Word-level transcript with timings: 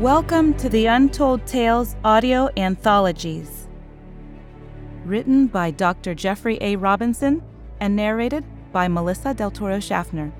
Welcome 0.00 0.52
to 0.58 0.68
the 0.68 0.84
Untold 0.84 1.46
Tales 1.46 1.96
audio 2.04 2.50
anthologies. 2.58 3.66
Written 5.06 5.46
by 5.46 5.70
Dr. 5.70 6.14
Jeffrey 6.14 6.58
A. 6.60 6.76
Robinson 6.76 7.42
and 7.80 7.96
narrated 7.96 8.44
by 8.72 8.88
Melissa 8.88 9.32
Del 9.32 9.50
Toro 9.50 9.80
Schaffner. 9.80 10.34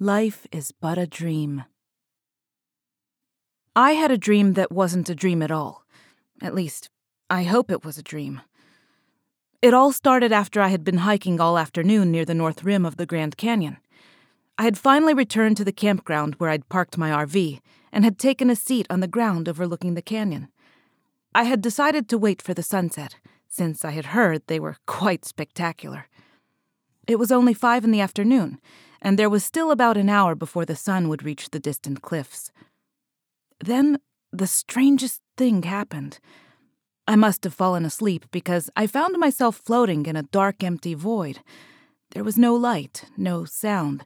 Life 0.00 0.48
is 0.50 0.72
but 0.72 0.98
a 0.98 1.06
dream. 1.06 1.62
I 3.76 3.92
had 3.92 4.10
a 4.10 4.18
dream 4.18 4.54
that 4.54 4.72
wasn't 4.72 5.08
a 5.08 5.14
dream 5.14 5.40
at 5.40 5.52
all. 5.52 5.84
At 6.42 6.52
least, 6.52 6.90
I 7.30 7.44
hope 7.44 7.70
it 7.70 7.84
was 7.84 7.96
a 7.96 8.02
dream. 8.02 8.40
It 9.62 9.72
all 9.72 9.92
started 9.92 10.32
after 10.32 10.60
I 10.60 10.66
had 10.66 10.82
been 10.82 10.98
hiking 10.98 11.40
all 11.40 11.56
afternoon 11.56 12.10
near 12.10 12.24
the 12.24 12.34
north 12.34 12.64
rim 12.64 12.84
of 12.84 12.96
the 12.96 13.06
Grand 13.06 13.36
Canyon. 13.36 13.76
I 14.58 14.64
had 14.64 14.78
finally 14.78 15.14
returned 15.14 15.56
to 15.56 15.64
the 15.64 15.72
campground 15.72 16.34
where 16.34 16.50
I'd 16.50 16.68
parked 16.68 16.98
my 16.98 17.10
RV 17.10 17.60
and 17.92 18.04
had 18.04 18.18
taken 18.18 18.50
a 18.50 18.56
seat 18.56 18.86
on 18.90 19.00
the 19.00 19.08
ground 19.08 19.48
overlooking 19.48 19.94
the 19.94 20.02
canyon. 20.02 20.48
I 21.34 21.44
had 21.44 21.62
decided 21.62 22.08
to 22.08 22.18
wait 22.18 22.42
for 22.42 22.54
the 22.54 22.62
sunset, 22.62 23.16
since 23.48 23.84
I 23.84 23.92
had 23.92 24.06
heard 24.06 24.42
they 24.46 24.60
were 24.60 24.76
quite 24.86 25.24
spectacular. 25.24 26.06
It 27.06 27.18
was 27.18 27.32
only 27.32 27.54
five 27.54 27.84
in 27.84 27.90
the 27.90 28.00
afternoon, 28.00 28.60
and 29.00 29.18
there 29.18 29.30
was 29.30 29.44
still 29.44 29.70
about 29.70 29.96
an 29.96 30.08
hour 30.08 30.34
before 30.34 30.64
the 30.64 30.76
sun 30.76 31.08
would 31.08 31.24
reach 31.24 31.50
the 31.50 31.58
distant 31.58 32.02
cliffs. 32.02 32.52
Then 33.64 33.98
the 34.32 34.46
strangest 34.46 35.20
thing 35.36 35.64
happened. 35.64 36.20
I 37.08 37.16
must 37.16 37.42
have 37.44 37.54
fallen 37.54 37.84
asleep 37.84 38.26
because 38.30 38.70
I 38.76 38.86
found 38.86 39.18
myself 39.18 39.56
floating 39.56 40.06
in 40.06 40.16
a 40.16 40.22
dark, 40.22 40.62
empty 40.62 40.94
void. 40.94 41.40
There 42.12 42.22
was 42.22 42.38
no 42.38 42.54
light, 42.54 43.04
no 43.16 43.44
sound. 43.44 44.04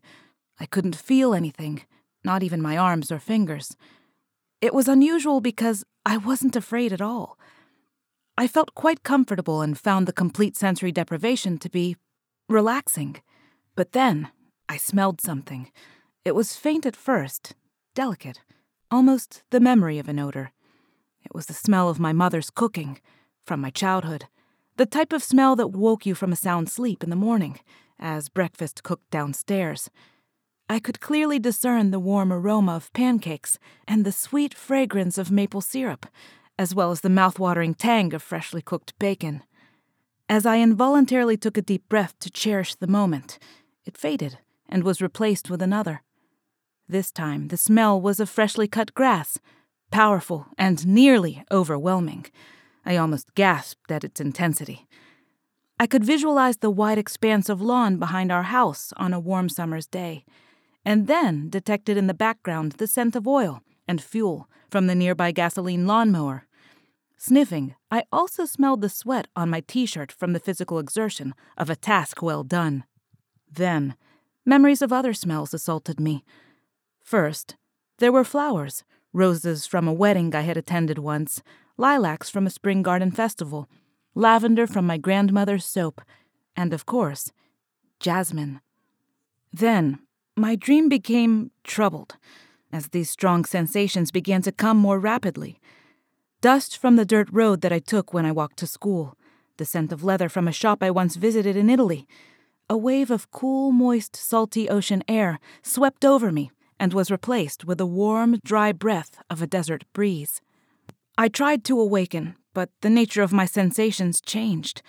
I 0.59 0.67
couldn't 0.67 0.97
feel 0.97 1.35
anything, 1.35 1.83
not 2.25 2.43
even 2.43 2.63
my 2.63 2.77
arms 2.77 3.13
or 3.13 3.19
fingers. 3.19 3.77
It 4.61 4.75
was 4.75 4.89
unusual 4.89 5.41
because 5.41 5.85
I 6.05 6.17
wasn't 6.17 6.57
afraid 6.57 6.93
at 6.93 7.01
all. 7.01 7.39
I 8.39 8.47
felt 8.47 8.75
quite 8.75 9.03
comfortable 9.03 9.63
and 9.63 9.79
found 9.79 10.07
the 10.07 10.13
complete 10.13 10.57
sensory 10.57 10.93
deprivation 10.93 11.59
to 11.59 11.71
be 11.71 11.97
relaxing. 12.49 13.17
But 13.75 13.93
then 13.93 14.29
I 14.69 14.77
smelled 14.77 15.21
something. 15.21 15.71
It 16.25 16.35
was 16.35 16.57
faint 16.57 16.87
at 16.87 16.97
first, 16.97 17.55
delicate, 17.95 18.41
almost 18.91 19.43
the 19.51 19.61
memory 19.61 19.99
of 19.99 20.09
an 20.09 20.19
odor. 20.19 20.53
It 21.25 21.35
was 21.35 21.47
the 21.47 21.55
smell 21.55 21.89
of 21.89 22.01
my 22.01 22.13
mother's 22.13 22.51
cooking, 22.51 23.01
from 23.45 23.61
my 23.61 23.71
childhood, 23.71 24.27
the 24.77 24.87
type 24.87 25.13
of 25.13 25.23
smell 25.23 25.57
that 25.57 25.69
woke 25.69 26.05
you 26.05 26.15
from 26.15 26.33
a 26.33 26.37
sound 26.37 26.69
sleep 26.69 27.03
in 27.03 27.11
the 27.11 27.17
morning, 27.17 27.59
as 27.99 28.29
breakfast 28.29 28.83
cooked 28.83 29.11
downstairs. 29.11 29.89
I 30.69 30.81
could 30.81 31.01
clearly 31.01 31.39
discern 31.39 31.91
the 31.91 32.01
warm 32.01 32.33
aroma 32.33 32.75
of 32.75 32.93
pancakes 32.93 33.59
and 33.87 34.05
the 34.05 34.11
sweet 34.11 34.53
fragrance 34.53 35.17
of 35.17 35.31
maple 35.31 35.61
syrup, 35.61 36.07
as 36.59 36.75
well 36.75 36.91
as 36.91 37.03
the 37.03 37.09
mouth-watering 37.09 37.75
tang 37.75 38.13
of 38.13 38.23
freshly 38.23 38.63
cooked 38.63 38.99
bacon. 38.99 39.45
As 40.29 40.45
I 40.45 40.57
involuntarily 40.59 41.37
took 41.37 41.57
a 41.57 41.63
deep 41.63 41.89
breath 41.89 42.19
to 42.19 42.31
cherish 42.31 42.75
the 42.75 42.89
moment, 42.89 43.39
it 43.85 43.97
faded 43.97 44.39
and 44.69 44.83
was 44.83 45.01
replaced 45.01 45.49
with 45.49 45.63
another. 45.63 46.03
This 46.89 47.13
time, 47.13 47.49
the 47.49 47.57
smell 47.57 48.01
was 48.01 48.19
of 48.19 48.29
freshly 48.29 48.67
cut 48.67 48.93
grass, 48.93 49.39
powerful 49.93 50.47
and 50.59 50.85
nearly 50.85 51.45
overwhelming. 51.53 52.27
I 52.85 52.97
almost 52.97 53.35
gasped 53.37 53.93
at 53.93 54.03
its 54.03 54.21
intensity. 54.21 54.89
I 55.79 55.87
could 55.87 56.05
visualize 56.05 56.57
the 56.57 56.71
wide 56.71 56.99
expanse 56.99 57.49
of 57.49 57.61
lawn 57.61 57.99
behind 57.99 58.33
our 58.33 58.45
house 58.45 58.93
on 58.97 59.13
a 59.13 59.21
warm 59.21 59.49
summer's 59.49 59.87
day, 59.87 60.25
and 60.87 61.09
then 61.09 61.51
detected 61.51 61.97
in 61.97 62.07
the 62.07 62.15
background 62.15 62.73
the 62.73 62.87
scent 62.87 63.17
of 63.17 63.27
oil 63.27 63.61
and 63.89 64.01
fuel 64.01 64.49
from 64.71 64.87
the 64.87 64.95
nearby 64.95 65.33
gasoline 65.33 65.85
lawnmower. 65.85 66.47
Sniffing, 67.17 67.75
I 67.91 68.05
also 68.13 68.45
smelled 68.45 68.83
the 68.83 68.89
sweat 68.89 69.27
on 69.35 69.51
my 69.51 69.61
t 69.67 69.85
shirt 69.85 70.13
from 70.13 70.33
the 70.33 70.41
physical 70.41 70.79
exertion 70.79 71.35
of 71.59 71.69
a 71.69 71.77
task 71.77 72.23
well 72.23 72.45
done. 72.45 72.85
Then, 73.51 73.97
memories 74.45 74.81
of 74.81 74.93
other 74.93 75.13
smells 75.13 75.53
assaulted 75.53 75.99
me. 75.99 76.25
First, 77.01 77.57
there 77.99 78.13
were 78.13 78.25
flowers 78.25 78.85
roses 79.13 79.67
from 79.67 79.89
a 79.89 79.93
wedding 79.93 80.35
I 80.35 80.43
had 80.43 80.59
attended 80.59 80.99
once, 80.99 81.43
lilacs 81.79 82.29
from 82.29 82.47
a 82.47 82.51
spring 82.51 82.83
garden 82.83 83.11
festival, 83.11 83.67
lavender 84.15 84.67
from 84.67 84.87
my 84.87 84.99
grandmother's 84.99 85.65
soap, 85.65 86.03
and 86.55 86.75
of 86.75 86.85
course, 86.85 87.33
jasmine. 87.99 88.61
Then, 89.53 90.01
my 90.37 90.55
dream 90.55 90.89
became 90.89 91.51
troubled 91.65 92.17
as 92.73 92.89
these 92.89 93.11
strong 93.11 93.45
sensations 93.45 94.11
began 94.11 94.43
to 94.43 94.53
come 94.53 94.77
more 94.77 94.99
rapidly. 94.99 95.59
Dust 96.43 96.77
from 96.77 96.97
the 96.97 97.07
dirt 97.07 97.29
road 97.33 97.63
that 97.63 97.73
I 97.73 97.79
took 97.79 98.13
when 98.13 98.27
I 98.27 98.33
walked 98.33 98.59
to 98.59 98.67
school, 98.67 99.17
the 99.57 99.65
scent 99.65 99.93
of 99.93 100.05
leather 100.05 100.29
from 100.29 100.47
a 100.47 100.53
shop 100.53 100.83
I 100.83 100.91
once 100.91 101.17
visited 101.17 101.57
in 101.57 101.71
Italy. 101.71 102.07
A 102.69 102.77
wave 102.77 103.11
of 103.11 103.31
cool, 103.31 103.73
moist, 103.73 104.15
salty 104.15 104.69
ocean 104.69 105.03
air 105.09 105.39
swept 105.63 106.05
over 106.05 106.31
me 106.31 106.51
and 106.79 106.93
was 106.93 107.11
replaced 107.11 107.65
with 107.65 107.79
the 107.79 107.87
warm, 107.87 108.39
dry 108.45 108.73
breath 108.73 109.19
of 109.31 109.41
a 109.41 109.47
desert 109.47 109.85
breeze. 109.95 110.43
I 111.17 111.29
tried 111.29 111.65
to 111.65 111.81
awaken, 111.81 112.37
but 112.53 112.69
the 112.83 112.91
nature 112.91 113.23
of 113.23 113.33
my 113.33 113.47
sensations 113.47 114.21
changed. 114.21 114.83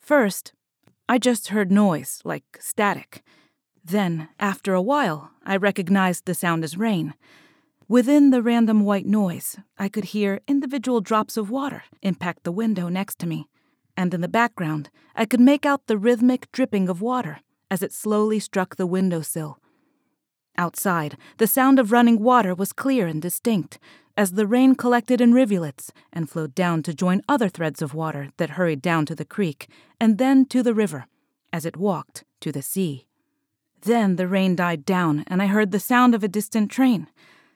First, 0.00 0.52
I 1.08 1.16
just 1.16 1.48
heard 1.48 1.72
noise, 1.72 2.20
like 2.24 2.44
static. 2.60 3.22
Then, 3.88 4.28
after 4.38 4.74
a 4.74 4.82
while, 4.82 5.30
I 5.46 5.56
recognized 5.56 6.26
the 6.26 6.34
sound 6.34 6.62
as 6.62 6.76
rain. 6.76 7.14
Within 7.88 8.28
the 8.28 8.42
random 8.42 8.84
white 8.84 9.06
noise, 9.06 9.56
I 9.78 9.88
could 9.88 10.04
hear 10.04 10.40
individual 10.46 11.00
drops 11.00 11.38
of 11.38 11.48
water 11.48 11.84
impact 12.02 12.44
the 12.44 12.52
window 12.52 12.90
next 12.90 13.18
to 13.20 13.26
me, 13.26 13.48
and 13.96 14.12
in 14.12 14.20
the 14.20 14.28
background, 14.28 14.90
I 15.16 15.24
could 15.24 15.40
make 15.40 15.64
out 15.64 15.86
the 15.86 15.96
rhythmic 15.96 16.52
dripping 16.52 16.90
of 16.90 17.00
water 17.00 17.40
as 17.70 17.82
it 17.82 17.94
slowly 17.94 18.38
struck 18.38 18.76
the 18.76 18.86
windowsill. 18.86 19.58
Outside, 20.58 21.16
the 21.38 21.46
sound 21.46 21.78
of 21.78 21.90
running 21.90 22.20
water 22.20 22.54
was 22.54 22.74
clear 22.74 23.06
and 23.06 23.22
distinct 23.22 23.78
as 24.18 24.32
the 24.32 24.46
rain 24.46 24.74
collected 24.74 25.18
in 25.18 25.32
rivulets 25.32 25.92
and 26.12 26.28
flowed 26.28 26.54
down 26.54 26.82
to 26.82 26.92
join 26.92 27.22
other 27.26 27.48
threads 27.48 27.80
of 27.80 27.94
water 27.94 28.32
that 28.36 28.50
hurried 28.50 28.82
down 28.82 29.06
to 29.06 29.14
the 29.14 29.24
creek 29.24 29.66
and 29.98 30.18
then 30.18 30.44
to 30.44 30.62
the 30.62 30.74
river 30.74 31.06
as 31.54 31.64
it 31.64 31.78
walked 31.78 32.24
to 32.40 32.52
the 32.52 32.60
sea. 32.60 33.07
Then 33.82 34.16
the 34.16 34.28
rain 34.28 34.56
died 34.56 34.84
down 34.84 35.24
and 35.26 35.42
I 35.42 35.46
heard 35.46 35.70
the 35.70 35.80
sound 35.80 36.14
of 36.14 36.24
a 36.24 36.28
distant 36.28 36.70
train, 36.70 37.08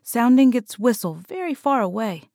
sounding 0.03 0.55
its 0.55 0.78
whistle 0.78 1.15
very 1.15 1.55
far 1.55 1.81
away. 1.81 2.31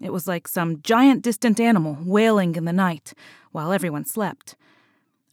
It 0.00 0.12
was 0.12 0.26
like 0.26 0.48
some 0.48 0.82
giant 0.82 1.22
distant 1.22 1.60
animal 1.60 1.96
wailing 2.00 2.56
in 2.56 2.64
the 2.64 2.72
night 2.72 3.14
while 3.52 3.72
everyone 3.72 4.04
slept. 4.04 4.56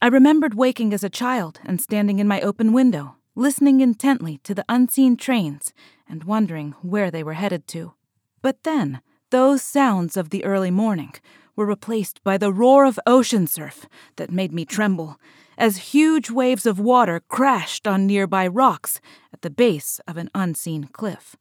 I 0.02 0.08
remembered 0.08 0.54
waking 0.54 0.94
as 0.94 1.04
a 1.04 1.10
child 1.10 1.60
and 1.66 1.82
standing 1.82 2.20
in 2.20 2.28
my 2.28 2.42
open 2.42 2.72
window 2.74 3.16
listening 3.40 3.80
intently 3.80 4.38
to 4.40 4.54
the 4.54 4.66
unseen 4.68 5.16
trains 5.16 5.74
and 6.10 6.26
wondering 6.26 6.76
where 6.82 7.10
they 7.10 7.24
were 7.24 7.34
headed 7.34 7.66
to. 7.68 7.94
But 8.42 8.64
then, 8.64 9.02
those 9.32 9.62
sounds 9.62 10.18
of 10.18 10.30
the 10.30 10.44
early 10.44 10.72
morning 10.72 11.14
were 11.56 11.66
replaced 11.66 12.22
by 12.22 12.38
the 12.38 12.52
roar 12.52 12.84
of 12.84 13.00
ocean 13.06 13.48
surf 13.48 13.86
that 14.18 14.30
made 14.30 14.52
me 14.52 14.66
tremble 14.66 15.18
as 15.60 15.92
huge 15.92 16.32
waves 16.32 16.66
of 16.66 16.80
water 16.80 17.22
crashed 17.28 17.86
on 17.86 18.08
nearby 18.08 18.48
rocks 18.48 19.02
at 19.34 19.42
the 19.42 19.50
base 19.50 20.00
of 20.08 20.16
an 20.16 20.30
unseen 20.34 20.86
cliff. 20.86 21.36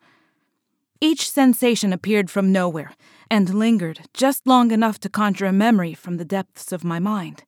Each 1.01 1.31
sensation 1.31 1.93
appeared 1.93 2.29
from 2.29 2.51
nowhere 2.51 2.93
and 3.31 3.55
lingered 3.55 4.01
just 4.13 4.47
long 4.47 4.73
enough 4.73 4.99
to 5.01 5.09
conjure 5.09 5.47
a 5.47 5.53
memory 5.53 5.95
from 5.95 6.17
the 6.17 6.25
depths 6.25 6.73
of 6.73 6.83
my 6.83 6.99
mind. 6.99 7.45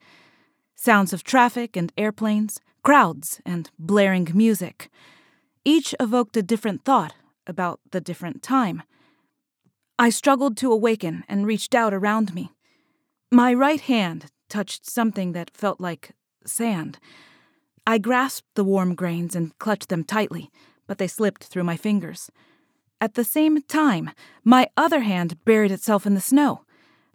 Sounds 0.76 1.12
of 1.12 1.24
traffic 1.24 1.76
and 1.76 1.92
airplanes, 1.98 2.60
crowds, 2.84 3.40
and 3.44 3.68
blaring 3.76 4.28
music. 4.32 4.88
Each 5.64 5.94
evoked 5.98 6.36
a 6.36 6.42
different 6.42 6.84
thought 6.84 7.14
about 7.46 7.80
the 7.90 8.00
different 8.00 8.42
time. 8.42 8.84
I 9.98 10.10
struggled 10.10 10.56
to 10.58 10.72
awaken 10.72 11.24
and 11.28 11.46
reached 11.46 11.74
out 11.74 11.92
around 11.92 12.32
me. 12.32 12.52
My 13.32 13.52
right 13.52 13.80
hand 13.80 14.26
touched 14.48 14.88
something 14.88 15.32
that 15.32 15.50
felt 15.56 15.80
like 15.80 16.12
sand. 16.44 16.98
I 17.86 17.98
grasped 17.98 18.54
the 18.54 18.64
warm 18.64 18.94
grains 18.94 19.34
and 19.34 19.56
clutched 19.58 19.88
them 19.88 20.04
tightly, 20.04 20.50
but 20.86 20.98
they 20.98 21.08
slipped 21.08 21.44
through 21.44 21.64
my 21.64 21.76
fingers. 21.76 22.30
At 23.00 23.14
the 23.14 23.24
same 23.24 23.62
time, 23.62 24.10
my 24.44 24.68
other 24.76 25.00
hand 25.00 25.42
buried 25.44 25.72
itself 25.72 26.06
in 26.06 26.14
the 26.14 26.20
snow, 26.20 26.62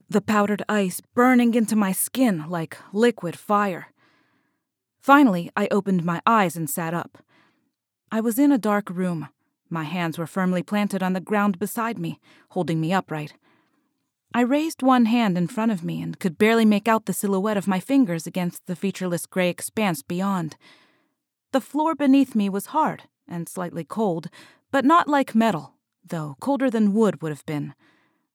the 0.09 0.21
powdered 0.21 0.63
ice 0.67 1.01
burning 1.13 1.53
into 1.53 1.75
my 1.75 1.91
skin 1.91 2.45
like 2.49 2.77
liquid 2.91 3.37
fire. 3.37 3.87
Finally, 4.99 5.51
I 5.55 5.67
opened 5.69 6.03
my 6.03 6.21
eyes 6.25 6.55
and 6.57 6.69
sat 6.69 6.93
up. 6.93 7.19
I 8.11 8.21
was 8.21 8.39
in 8.39 8.51
a 8.51 8.57
dark 8.57 8.89
room. 8.89 9.29
My 9.69 9.83
hands 9.83 10.17
were 10.17 10.27
firmly 10.27 10.63
planted 10.63 11.03
on 11.03 11.13
the 11.13 11.19
ground 11.19 11.59
beside 11.59 11.99
me, 11.99 12.19
holding 12.49 12.81
me 12.81 12.91
upright. 12.91 13.33
I 14.35 14.41
raised 14.41 14.81
one 14.83 15.05
hand 15.05 15.37
in 15.37 15.47
front 15.47 15.71
of 15.71 15.81
me 15.81 16.01
and 16.01 16.19
could 16.19 16.37
barely 16.37 16.65
make 16.65 16.89
out 16.89 17.05
the 17.05 17.13
silhouette 17.13 17.55
of 17.55 17.69
my 17.69 17.79
fingers 17.79 18.27
against 18.27 18.65
the 18.65 18.75
featureless 18.75 19.25
gray 19.25 19.49
expanse 19.49 20.01
beyond. 20.01 20.57
The 21.53 21.61
floor 21.61 21.95
beneath 21.95 22.35
me 22.35 22.49
was 22.49 22.65
hard 22.65 23.03
and 23.29 23.47
slightly 23.47 23.85
cold, 23.85 24.27
but 24.71 24.83
not 24.83 25.07
like 25.07 25.35
metal, 25.35 25.75
though 26.05 26.35
colder 26.41 26.69
than 26.69 26.93
wood 26.93 27.21
would 27.21 27.31
have 27.31 27.45
been. 27.45 27.75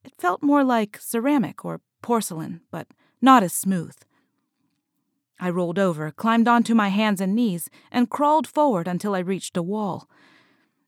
It 0.03 0.15
felt 0.17 0.43
more 0.43 0.65
like 0.65 0.97
ceramic 0.99 1.67
or 1.67 1.83
porcelain, 2.01 2.63
but 2.71 2.87
not 3.21 3.43
as 3.43 3.53
smooth. 3.53 3.95
I 5.39 5.51
rolled 5.51 5.79
over, 5.79 6.11
climbed 6.11 6.49
onto 6.49 6.75
my 6.75 6.89
hands 6.89 7.21
and 7.21 7.35
knees, 7.35 7.69
and 7.93 8.09
crawled 8.09 8.47
forward 8.47 8.89
until 8.89 9.15
I 9.15 9.19
reached 9.19 9.55
a 9.55 9.63
wall. 9.63 10.09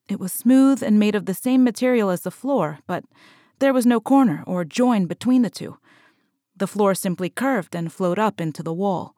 It 0.09 0.19
was 0.19 0.33
smooth 0.33 0.83
and 0.83 0.99
made 0.99 1.15
of 1.15 1.27
the 1.27 1.35
same 1.35 1.63
material 1.63 2.09
as 2.09 2.23
the 2.23 2.31
floor, 2.31 2.79
but 2.87 3.05
there 3.63 3.73
was 3.73 3.87
no 3.87 4.01
corner 4.01 4.43
or 4.45 4.65
join 4.65 5.07
between 5.07 5.43
the 5.43 5.49
two. 5.49 5.79
The 6.57 6.67
floor 6.67 6.97
simply 6.97 7.31
curved 7.31 7.77
and 7.77 7.93
flowed 7.93 8.19
up 8.19 8.41
into 8.41 8.61
the 8.61 8.75
wall. 8.75 9.15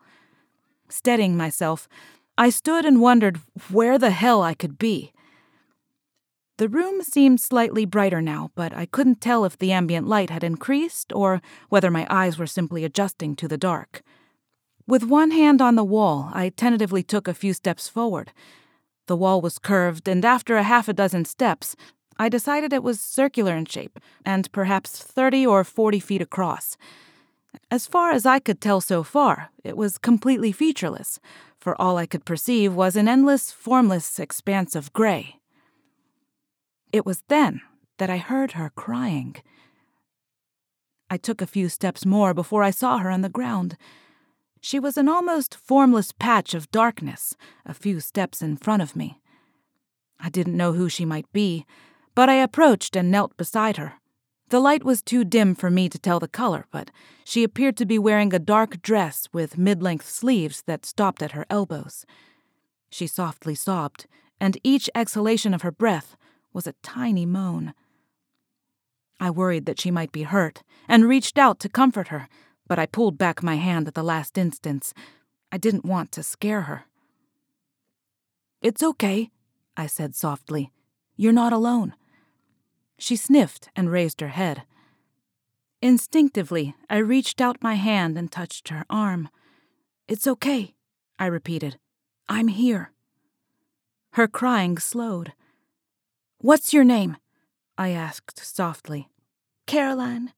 Steadying 0.91 1.35
myself, 1.35 1.89
I 2.37 2.51
stood 2.51 2.85
and 2.85 3.01
wondered 3.01 3.41
where 3.71 3.97
the 3.97 4.11
hell 4.11 4.43
I 4.43 4.53
could 4.53 4.77
be. 4.77 5.15
The 6.59 6.69
room 6.69 7.01
seemed 7.01 7.41
slightly 7.41 7.87
brighter 7.87 8.21
now, 8.21 8.51
but 8.55 8.75
I 8.75 8.85
couldn't 8.85 9.23
tell 9.23 9.47
if 9.47 9.57
the 9.57 9.73
ambient 9.73 10.07
light 10.07 10.29
had 10.29 10.45
increased 10.45 11.11
or 11.15 11.41
whether 11.71 11.91
my 11.91 12.07
eyes 12.11 12.37
were 12.37 12.47
simply 12.47 12.85
adjusting 12.85 13.37
to 13.37 13.49
the 13.49 13.57
dark. 13.57 14.03
With 14.87 15.05
one 15.05 15.31
hand 15.31 15.63
on 15.63 15.75
the 15.75 15.83
wall, 15.83 16.29
I 16.35 16.51
tentatively 16.51 17.03
took 17.03 17.27
a 17.27 17.33
few 17.33 17.55
steps 17.55 17.89
forward. 17.89 18.31
The 19.07 19.17
wall 19.17 19.41
was 19.41 19.59
curved, 19.59 20.07
and 20.07 20.23
after 20.23 20.57
a 20.57 20.63
half 20.63 20.87
a 20.87 20.93
dozen 20.93 21.25
steps, 21.25 21.77
I 22.19 22.29
decided 22.29 22.73
it 22.73 22.83
was 22.83 23.01
circular 23.01 23.57
in 23.57 23.67
shape 23.67 23.99
and 24.25 24.51
perhaps 24.53 24.99
30 24.99 25.47
or 25.47 25.65
40 25.65 26.01
feet 26.01 26.23
across. 26.23 26.77
As 27.71 27.87
far 27.87 28.13
as 28.13 28.27
I 28.27 28.39
could 28.39 28.61
tell 28.61 28.81
so 28.81 29.03
far, 29.03 29.51
it 29.63 29.77
was 29.77 29.99
completely 29.99 30.53
featureless, 30.53 31.21
for 31.59 31.81
all 31.81 31.97
I 31.97 32.07
could 32.07 32.25
perceive 32.25 32.75
was 32.75 32.97
an 32.97 33.09
endless, 33.09 33.51
formless 33.51 34.19
expanse 34.19 34.75
of 34.75 34.93
gray. 34.93 35.41
It 36.93 37.07
was 37.07 37.23
then 37.29 37.61
that 37.99 38.11
I 38.11 38.19
heard 38.19 38.53
her 38.53 38.71
crying. 38.71 39.37
I 41.11 41.17
took 41.17 41.41
a 41.41 41.47
few 41.47 41.69
steps 41.69 42.05
more 42.05 42.35
before 42.35 42.63
I 42.63 42.71
saw 42.71 42.99
her 42.99 43.11
on 43.11 43.23
the 43.23 43.29
ground. 43.29 43.77
She 44.61 44.79
was 44.79 44.97
an 44.97 45.09
almost 45.09 45.55
formless 45.55 46.13
patch 46.13 46.55
of 46.55 46.71
darkness, 46.71 47.37
a 47.67 47.75
few 47.75 48.01
steps 48.01 48.43
in 48.43 48.57
front 48.57 48.83
of 48.83 48.97
me. 48.97 49.21
I 50.19 50.29
didn't 50.29 50.57
know 50.57 50.73
who 50.73 50.89
she 50.89 51.05
might 51.05 51.31
be, 51.33 51.67
but 52.15 52.29
I 52.29 52.35
approached 52.35 52.97
and 52.97 53.11
knelt 53.11 53.37
beside 53.37 53.77
her. 53.77 53.95
The 54.49 54.61
light 54.61 54.85
was 54.85 55.03
too 55.03 55.25
dim 55.25 55.55
for 55.55 55.71
me 55.71 55.89
to 55.89 55.99
tell 55.99 56.21
the 56.21 56.29
color, 56.29 56.67
but 56.71 56.91
she 57.25 57.43
appeared 57.43 57.77
to 57.79 57.87
be 57.87 57.99
wearing 57.99 58.33
a 58.33 58.39
dark 58.39 58.83
dress 58.83 59.29
with 59.33 59.59
mid 59.59 59.83
length 59.83 60.09
sleeves 60.09 60.63
that 60.67 60.87
stopped 60.87 61.23
at 61.23 61.33
her 61.33 61.47
elbows. 61.51 62.05
She 62.91 63.07
softly 63.07 63.55
sobbed, 63.55 64.07
and 64.41 64.59
each 64.63 64.89
exhalation 64.95 65.55
of 65.55 65.63
her 65.63 65.73
breath 65.73 66.17
was 66.53 66.67
a 66.67 66.75
tiny 66.83 67.27
moan. 67.27 67.75
I 69.19 69.31
worried 69.31 69.67
that 69.67 69.81
she 69.81 69.91
might 69.91 70.13
be 70.13 70.23
hurt 70.23 70.63
and 70.87 71.09
reached 71.09 71.39
out 71.39 71.59
to 71.61 71.69
comfort 71.69 72.09
her, 72.09 72.29
but 72.69 72.79
I 72.79 72.87
pulled 72.87 73.19
back 73.19 73.43
my 73.43 73.57
hand 73.57 73.89
at 73.89 73.95
the 73.95 74.03
last 74.03 74.39
instance. 74.39 74.93
I 75.51 75.59
didn't 75.59 75.85
want 75.85 76.13
to 76.13 76.23
scare 76.23 76.63
her. 76.63 76.85
It's 78.61 78.83
okay, 78.83 79.31
I 79.77 79.87
said 79.87 80.15
softly. 80.15 80.71
You're 81.17 81.33
not 81.33 81.53
alone. 81.53 81.95
She 82.99 83.17
sniffed 83.17 83.69
and 83.75 83.91
raised 83.91 84.21
her 84.21 84.29
head. 84.29 84.63
Instinctively, 85.83 86.75
I 86.89 86.99
reached 86.99 87.41
out 87.41 87.63
my 87.63 87.75
hand 87.75 88.17
and 88.17 88.31
touched 88.31 88.69
her 88.69 88.85
arm. 88.89 89.29
It's 90.09 90.27
okay, 90.27 90.75
I 91.19 91.27
repeated. 91.27 91.79
I'm 92.29 92.49
here. 92.49 92.93
Her 94.13 94.29
crying 94.29 94.79
slowed. 94.79 95.33
What's 96.39 96.73
your 96.73 96.85
name? 96.85 97.17
I 97.77 97.91
asked 97.91 98.39
softly. 98.45 99.09
Caroline, 99.67 100.33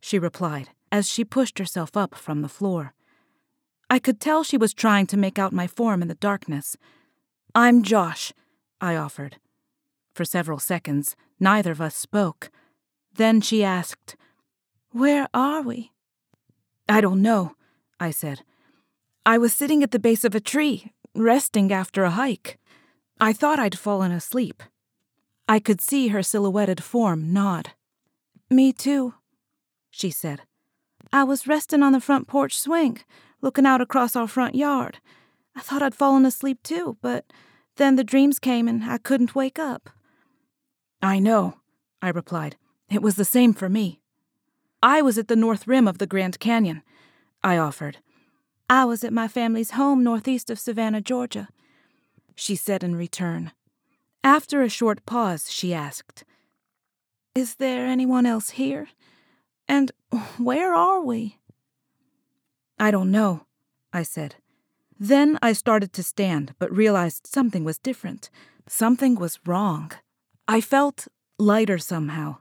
she 0.00 0.18
replied 0.18 0.68
as 0.90 1.08
she 1.08 1.24
pushed 1.24 1.58
herself 1.58 1.96
up 1.96 2.14
from 2.14 2.42
the 2.42 2.48
floor. 2.48 2.94
I 3.88 3.98
could 3.98 4.20
tell 4.20 4.44
she 4.44 4.56
was 4.56 4.74
trying 4.74 5.06
to 5.08 5.16
make 5.16 5.38
out 5.38 5.52
my 5.52 5.66
form 5.66 6.02
in 6.02 6.08
the 6.08 6.14
darkness. 6.14 6.76
I'm 7.54 7.82
Josh, 7.82 8.32
I 8.80 8.96
offered. 8.96 9.36
For 10.12 10.24
several 10.24 10.58
seconds, 10.58 11.16
neither 11.40 11.72
of 11.72 11.80
us 11.80 11.96
spoke. 11.96 12.50
Then 13.14 13.40
she 13.40 13.64
asked, 13.64 14.16
Where 14.90 15.28
are 15.32 15.62
we? 15.62 15.92
I 16.88 17.00
don't 17.00 17.22
know, 17.22 17.56
I 17.98 18.10
said. 18.10 18.42
I 19.24 19.38
was 19.38 19.52
sitting 19.52 19.82
at 19.82 19.90
the 19.90 19.98
base 19.98 20.24
of 20.24 20.34
a 20.34 20.40
tree, 20.40 20.92
resting 21.14 21.72
after 21.72 22.04
a 22.04 22.10
hike. 22.10 22.58
I 23.20 23.32
thought 23.32 23.58
I'd 23.58 23.78
fallen 23.78 24.12
asleep. 24.12 24.62
I 25.48 25.58
could 25.58 25.80
see 25.80 26.08
her 26.08 26.22
silhouetted 26.22 26.82
form 26.82 27.32
nod. 27.32 27.70
Me 28.50 28.72
too, 28.72 29.14
she 29.90 30.10
said. 30.10 30.42
I 31.12 31.24
was 31.24 31.46
resting 31.46 31.82
on 31.82 31.92
the 31.92 32.00
front 32.00 32.26
porch 32.26 32.58
swing, 32.58 32.98
looking 33.40 33.66
out 33.66 33.80
across 33.80 34.16
our 34.16 34.26
front 34.26 34.54
yard. 34.54 34.98
I 35.54 35.60
thought 35.60 35.82
I'd 35.82 35.94
fallen 35.94 36.24
asleep 36.24 36.62
too, 36.62 36.96
but 37.00 37.26
then 37.76 37.96
the 37.96 38.04
dreams 38.04 38.38
came 38.38 38.68
and 38.68 38.84
I 38.84 38.98
couldn't 38.98 39.34
wake 39.34 39.58
up. 39.58 39.90
I 41.02 41.18
know, 41.18 41.54
I 42.00 42.10
replied. 42.10 42.56
It 42.88 43.02
was 43.02 43.16
the 43.16 43.24
same 43.24 43.52
for 43.52 43.68
me. 43.68 44.00
I 44.82 45.02
was 45.02 45.18
at 45.18 45.28
the 45.28 45.36
north 45.36 45.66
rim 45.66 45.88
of 45.88 45.98
the 45.98 46.06
Grand 46.06 46.38
Canyon, 46.38 46.82
I 47.42 47.56
offered. 47.58 47.98
I 48.70 48.84
was 48.84 49.02
at 49.02 49.12
my 49.12 49.28
family's 49.28 49.72
home 49.72 50.04
northeast 50.04 50.48
of 50.48 50.58
Savannah, 50.58 51.00
Georgia, 51.00 51.48
she 52.34 52.54
said 52.54 52.84
in 52.84 52.94
return. 52.94 53.52
After 54.24 54.62
a 54.62 54.68
short 54.68 55.04
pause, 55.04 55.50
she 55.50 55.74
asked, 55.74 56.24
Is 57.34 57.56
there 57.56 57.86
anyone 57.86 58.24
else 58.24 58.50
here? 58.50 58.88
And 59.68 59.90
where 60.38 60.72
are 60.72 61.00
we? 61.00 61.38
I 62.78 62.90
don't 62.90 63.10
know, 63.10 63.46
I 63.92 64.04
said. 64.04 64.36
Then 64.98 65.38
I 65.42 65.52
started 65.52 65.92
to 65.94 66.02
stand, 66.02 66.54
but 66.58 66.74
realized 66.74 67.26
something 67.26 67.64
was 67.64 67.78
different. 67.78 68.30
Something 68.68 69.16
was 69.16 69.40
wrong. 69.44 69.92
I 70.52 70.60
felt 70.60 71.08
lighter 71.38 71.78
somehow. 71.78 72.36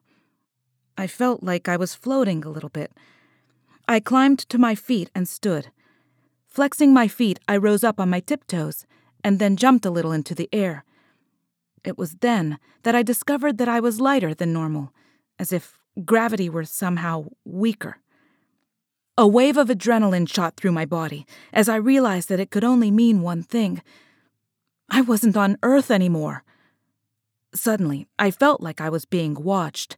I 0.97 1.07
felt 1.07 1.43
like 1.43 1.69
I 1.69 1.77
was 1.77 1.95
floating 1.95 2.43
a 2.43 2.49
little 2.49 2.67
bit. 2.67 2.91
I 3.87 4.01
climbed 4.01 4.39
to 4.49 4.57
my 4.57 4.75
feet 4.75 5.09
and 5.15 5.29
stood. 5.29 5.71
Flexing 6.45 6.93
my 6.93 7.07
feet, 7.07 7.39
I 7.47 7.55
rose 7.55 7.85
up 7.85 8.01
on 8.01 8.09
my 8.09 8.19
tiptoes 8.19 8.85
and 9.23 9.39
then 9.39 9.55
jumped 9.55 9.85
a 9.85 9.89
little 9.89 10.11
into 10.11 10.35
the 10.35 10.49
air. 10.51 10.83
It 11.85 11.97
was 11.97 12.15
then 12.15 12.59
that 12.83 12.95
I 12.95 13.01
discovered 13.01 13.57
that 13.59 13.69
I 13.69 13.79
was 13.79 14.01
lighter 14.01 14.33
than 14.33 14.51
normal, 14.51 14.91
as 15.39 15.53
if 15.53 15.79
gravity 16.03 16.49
were 16.49 16.65
somehow 16.65 17.27
weaker. 17.45 17.99
A 19.17 19.25
wave 19.25 19.55
of 19.55 19.69
adrenaline 19.69 20.27
shot 20.27 20.57
through 20.57 20.73
my 20.73 20.85
body 20.85 21.25
as 21.53 21.69
I 21.69 21.77
realized 21.77 22.27
that 22.27 22.41
it 22.41 22.51
could 22.51 22.65
only 22.65 22.91
mean 22.91 23.21
one 23.21 23.41
thing 23.41 23.81
I 24.89 24.99
wasn't 24.99 25.37
on 25.37 25.57
Earth 25.63 25.89
anymore. 25.89 26.43
Suddenly, 27.53 28.07
I 28.17 28.31
felt 28.31 28.61
like 28.61 28.79
I 28.79 28.89
was 28.89 29.05
being 29.05 29.33
watched. 29.35 29.97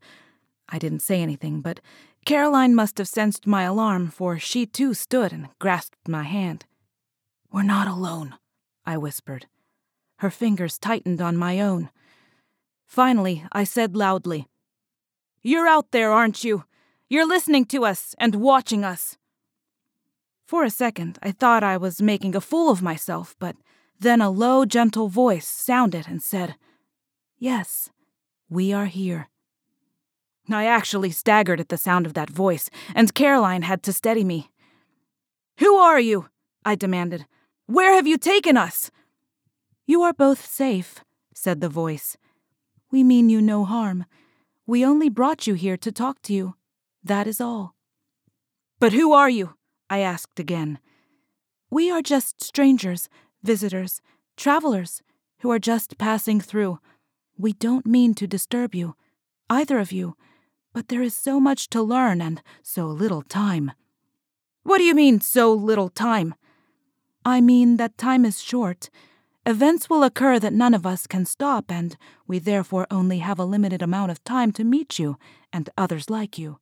I 0.70 0.80
didn't 0.80 1.02
say 1.02 1.22
anything, 1.22 1.62
but 1.62 1.80
Caroline 2.26 2.74
must 2.74 2.98
have 2.98 3.08
sensed 3.08 3.46
my 3.46 3.64
alarm, 3.64 4.10
for 4.10 4.40
she 4.40 4.66
too 4.66 4.94
stood 4.94 5.32
and 5.34 5.50
grasped 5.60 6.08
my 6.08 6.24
hand. 6.24 6.66
We're 7.52 7.64
not 7.64 7.88
alone, 7.88 8.36
I 8.86 8.98
whispered. 8.98 9.46
Her 10.18 10.32
fingers 10.32 10.80
tightened 10.80 11.22
on 11.22 11.38
my 11.38 11.60
own. 11.60 11.90
Finally, 12.88 13.44
I 13.52 13.66
said 13.66 13.96
loudly, 13.96 14.48
You're 15.42 15.68
out 15.68 15.92
there, 15.92 16.12
aren't 16.12 16.44
you? 16.44 16.64
You're 17.10 17.28
listening 17.28 17.66
to 17.66 17.86
us 17.86 18.16
and 18.18 18.36
watching 18.36 18.84
us. 18.84 19.18
For 20.48 20.64
a 20.64 20.70
second, 20.70 21.20
I 21.22 21.32
thought 21.32 21.64
I 21.64 21.78
was 21.78 22.02
making 22.02 22.36
a 22.36 22.42
fool 22.42 22.72
of 22.72 22.82
myself, 22.82 23.36
but 23.40 23.56
then 24.00 24.22
a 24.22 24.30
low, 24.30 24.66
gentle 24.66 25.10
voice 25.10 25.48
sounded 25.48 26.08
and 26.08 26.22
said, 26.22 26.56
Yes, 27.44 27.90
we 28.50 28.72
are 28.72 28.86
here. 28.86 29.28
I 30.50 30.66
actually 30.66 31.12
staggered 31.12 31.60
at 31.60 31.68
the 31.68 31.78
sound 31.78 32.06
of 32.06 32.14
that 32.14 32.30
voice, 32.30 32.70
and 32.96 33.14
Caroline 33.14 33.64
had 33.64 33.84
to 33.84 33.92
steady 33.92 34.24
me. 34.24 34.50
Who 35.60 35.76
are 35.76 36.00
you? 36.00 36.30
I 36.64 36.76
demanded. 36.76 37.26
Where 37.66 37.96
have 37.96 38.08
you 38.08 38.18
taken 38.18 38.56
us? 38.56 38.92
You 39.86 40.04
are 40.04 40.14
both 40.14 40.46
safe, 40.46 41.04
said 41.34 41.60
the 41.60 41.68
voice. 41.68 42.16
We 42.92 43.04
mean 43.04 43.30
you 43.30 43.42
no 43.42 43.66
harm. 43.66 44.06
We 44.66 44.86
only 44.86 45.10
brought 45.10 45.46
you 45.46 45.56
here 45.56 45.76
to 45.76 45.92
talk 45.92 46.22
to 46.22 46.34
you. 46.34 46.56
That 47.04 47.28
is 47.28 47.42
all. 47.42 47.76
But 48.80 48.94
who 48.94 49.12
are 49.12 49.30
you? 49.30 49.56
I 49.90 50.00
asked 50.00 50.40
again. 50.40 50.80
We 51.70 51.92
are 51.92 52.02
just 52.02 52.42
strangers, 52.42 53.10
visitors, 53.44 54.00
travelers, 54.38 55.02
who 55.40 55.52
are 55.52 55.60
just 55.60 55.98
passing 55.98 56.40
through. 56.40 56.80
We 57.38 57.54
don't 57.54 57.86
mean 57.86 58.14
to 58.16 58.28
disturb 58.28 58.76
you, 58.76 58.96
either 59.50 59.80
of 59.80 59.92
you, 59.92 60.16
but 60.74 60.88
there 60.88 61.02
is 61.02 61.16
so 61.16 61.40
much 61.40 61.70
to 61.70 61.82
learn 61.82 62.22
and 62.22 62.42
so 62.62 62.88
little 62.88 63.22
time. 63.22 63.72
What 64.64 64.78
do 64.78 64.84
you 64.84 64.96
mean, 64.96 65.22
so 65.22 65.54
little 65.54 65.90
time? 65.90 66.36
I 67.26 67.42
mean 67.42 67.78
that 67.78 67.98
time 67.98 68.26
is 68.26 68.42
short 68.42 68.90
Events 69.46 69.90
will 69.90 70.04
occur 70.04 70.40
that 70.40 70.54
none 70.54 70.74
of 70.74 70.86
us 70.86 71.06
can 71.06 71.26
stop, 71.26 71.70
and 71.70 71.98
we 72.28 72.40
therefore 72.40 72.88
only 72.90 73.20
have 73.20 73.40
a 73.40 73.46
limited 73.46 73.82
amount 73.82 74.10
of 74.10 74.24
time 74.24 74.54
to 74.54 74.64
meet 74.64 74.98
you 74.98 75.18
and 75.52 75.70
others 75.78 76.10
like 76.10 76.38
you. 76.38 76.60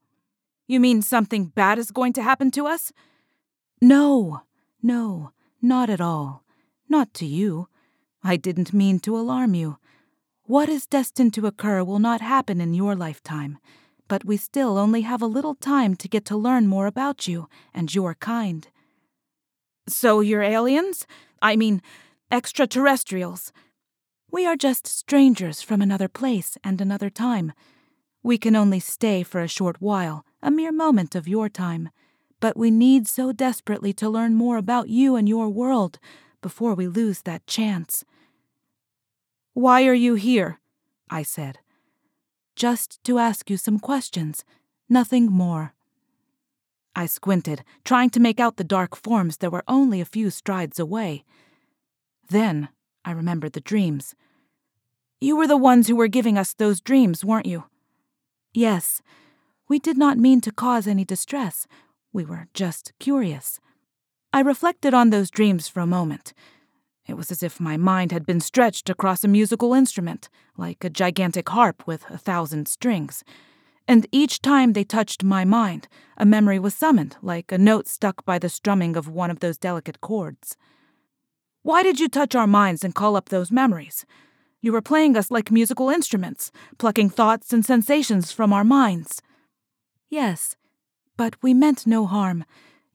You 0.67 0.79
mean 0.79 1.03
something 1.03 1.45
bad 1.45 1.77
is 1.77 1.91
going 1.91 2.13
to 2.13 2.23
happen 2.23 2.49
to 2.51 2.65
us? 2.65 2.91
No, 3.81 4.41
no, 4.81 5.31
not 5.61 5.91
at 5.91 6.01
all. 6.01 6.43
Not 6.89 7.13
to 7.15 7.25
you. 7.25 7.67
I 8.23 8.35
didn't 8.35 8.73
mean 8.73 8.99
to 9.01 9.17
alarm 9.17 9.53
you. 9.53 9.77
What 10.51 10.67
is 10.67 10.85
destined 10.85 11.33
to 11.35 11.47
occur 11.47 11.81
will 11.81 11.99
not 11.99 12.19
happen 12.19 12.59
in 12.59 12.73
your 12.73 12.93
lifetime, 12.93 13.57
but 14.09 14.25
we 14.25 14.35
still 14.35 14.77
only 14.77 15.03
have 15.03 15.21
a 15.21 15.25
little 15.25 15.55
time 15.55 15.95
to 15.95 16.09
get 16.09 16.25
to 16.25 16.35
learn 16.35 16.67
more 16.67 16.87
about 16.87 17.25
you 17.25 17.47
and 17.73 17.95
your 17.95 18.15
kind. 18.15 18.67
So 19.87 20.19
you're 20.19 20.41
aliens? 20.41 21.07
I 21.41 21.55
mean, 21.55 21.81
extraterrestrials. 22.29 23.53
We 24.29 24.45
are 24.45 24.57
just 24.57 24.87
strangers 24.87 25.61
from 25.61 25.81
another 25.81 26.09
place 26.09 26.57
and 26.65 26.81
another 26.81 27.09
time. 27.09 27.53
We 28.21 28.37
can 28.37 28.57
only 28.57 28.81
stay 28.81 29.23
for 29.23 29.39
a 29.39 29.47
short 29.47 29.79
while, 29.79 30.25
a 30.43 30.51
mere 30.51 30.73
moment 30.73 31.15
of 31.15 31.29
your 31.29 31.47
time, 31.47 31.91
but 32.41 32.57
we 32.57 32.71
need 32.71 33.07
so 33.07 33.31
desperately 33.31 33.93
to 33.93 34.09
learn 34.09 34.35
more 34.35 34.57
about 34.57 34.89
you 34.89 35.15
and 35.15 35.29
your 35.29 35.47
world 35.47 35.97
before 36.41 36.73
we 36.73 36.89
lose 36.89 37.21
that 37.21 37.47
chance. 37.47 38.03
Why 39.53 39.85
are 39.85 39.93
you 39.93 40.15
here? 40.15 40.59
I 41.09 41.23
said. 41.23 41.59
Just 42.55 43.03
to 43.03 43.17
ask 43.17 43.49
you 43.49 43.57
some 43.57 43.79
questions, 43.79 44.45
nothing 44.87 45.25
more. 45.25 45.73
I 46.95 47.05
squinted, 47.05 47.63
trying 47.83 48.09
to 48.11 48.19
make 48.19 48.39
out 48.39 48.57
the 48.57 48.63
dark 48.63 48.95
forms 48.95 49.37
that 49.37 49.51
were 49.51 49.63
only 49.67 50.01
a 50.01 50.05
few 50.05 50.29
strides 50.29 50.79
away. 50.79 51.23
Then 52.29 52.69
I 53.03 53.11
remembered 53.11 53.53
the 53.53 53.61
dreams. 53.61 54.15
You 55.19 55.35
were 55.35 55.47
the 55.47 55.57
ones 55.57 55.87
who 55.87 55.95
were 55.95 56.07
giving 56.07 56.37
us 56.37 56.53
those 56.53 56.81
dreams, 56.81 57.23
weren't 57.25 57.45
you? 57.45 57.65
Yes. 58.53 59.01
We 59.67 59.79
did 59.79 59.97
not 59.97 60.17
mean 60.17 60.41
to 60.41 60.51
cause 60.51 60.87
any 60.87 61.05
distress. 61.05 61.67
We 62.11 62.25
were 62.25 62.47
just 62.53 62.91
curious. 62.99 63.59
I 64.33 64.41
reflected 64.41 64.93
on 64.93 65.09
those 65.09 65.29
dreams 65.29 65.67
for 65.67 65.79
a 65.81 65.87
moment. 65.87 66.33
It 67.11 67.17
was 67.17 67.29
as 67.29 67.43
if 67.43 67.59
my 67.59 67.75
mind 67.75 68.13
had 68.13 68.25
been 68.25 68.39
stretched 68.39 68.89
across 68.89 69.25
a 69.25 69.27
musical 69.27 69.73
instrument, 69.73 70.29
like 70.55 70.81
a 70.85 70.89
gigantic 70.89 71.49
harp 71.49 71.85
with 71.85 72.09
a 72.09 72.17
thousand 72.17 72.69
strings. 72.69 73.25
And 73.85 74.07
each 74.13 74.41
time 74.41 74.71
they 74.71 74.85
touched 74.85 75.21
my 75.21 75.43
mind, 75.43 75.89
a 76.15 76.25
memory 76.25 76.57
was 76.57 76.73
summoned, 76.73 77.17
like 77.21 77.51
a 77.51 77.57
note 77.57 77.89
stuck 77.89 78.23
by 78.23 78.39
the 78.39 78.47
strumming 78.47 78.95
of 78.95 79.09
one 79.09 79.29
of 79.29 79.41
those 79.41 79.57
delicate 79.57 79.99
chords. 79.99 80.55
Why 81.63 81.83
did 81.83 81.99
you 81.99 82.07
touch 82.07 82.33
our 82.33 82.47
minds 82.47 82.81
and 82.81 82.95
call 82.95 83.17
up 83.17 83.27
those 83.27 83.51
memories? 83.51 84.05
You 84.61 84.71
were 84.71 84.81
playing 84.81 85.17
us 85.17 85.29
like 85.29 85.51
musical 85.51 85.89
instruments, 85.89 86.49
plucking 86.77 87.09
thoughts 87.09 87.51
and 87.51 87.65
sensations 87.65 88.31
from 88.31 88.53
our 88.53 88.63
minds. 88.63 89.21
Yes, 90.09 90.55
but 91.17 91.35
we 91.43 91.53
meant 91.53 91.85
no 91.85 92.05
harm. 92.05 92.45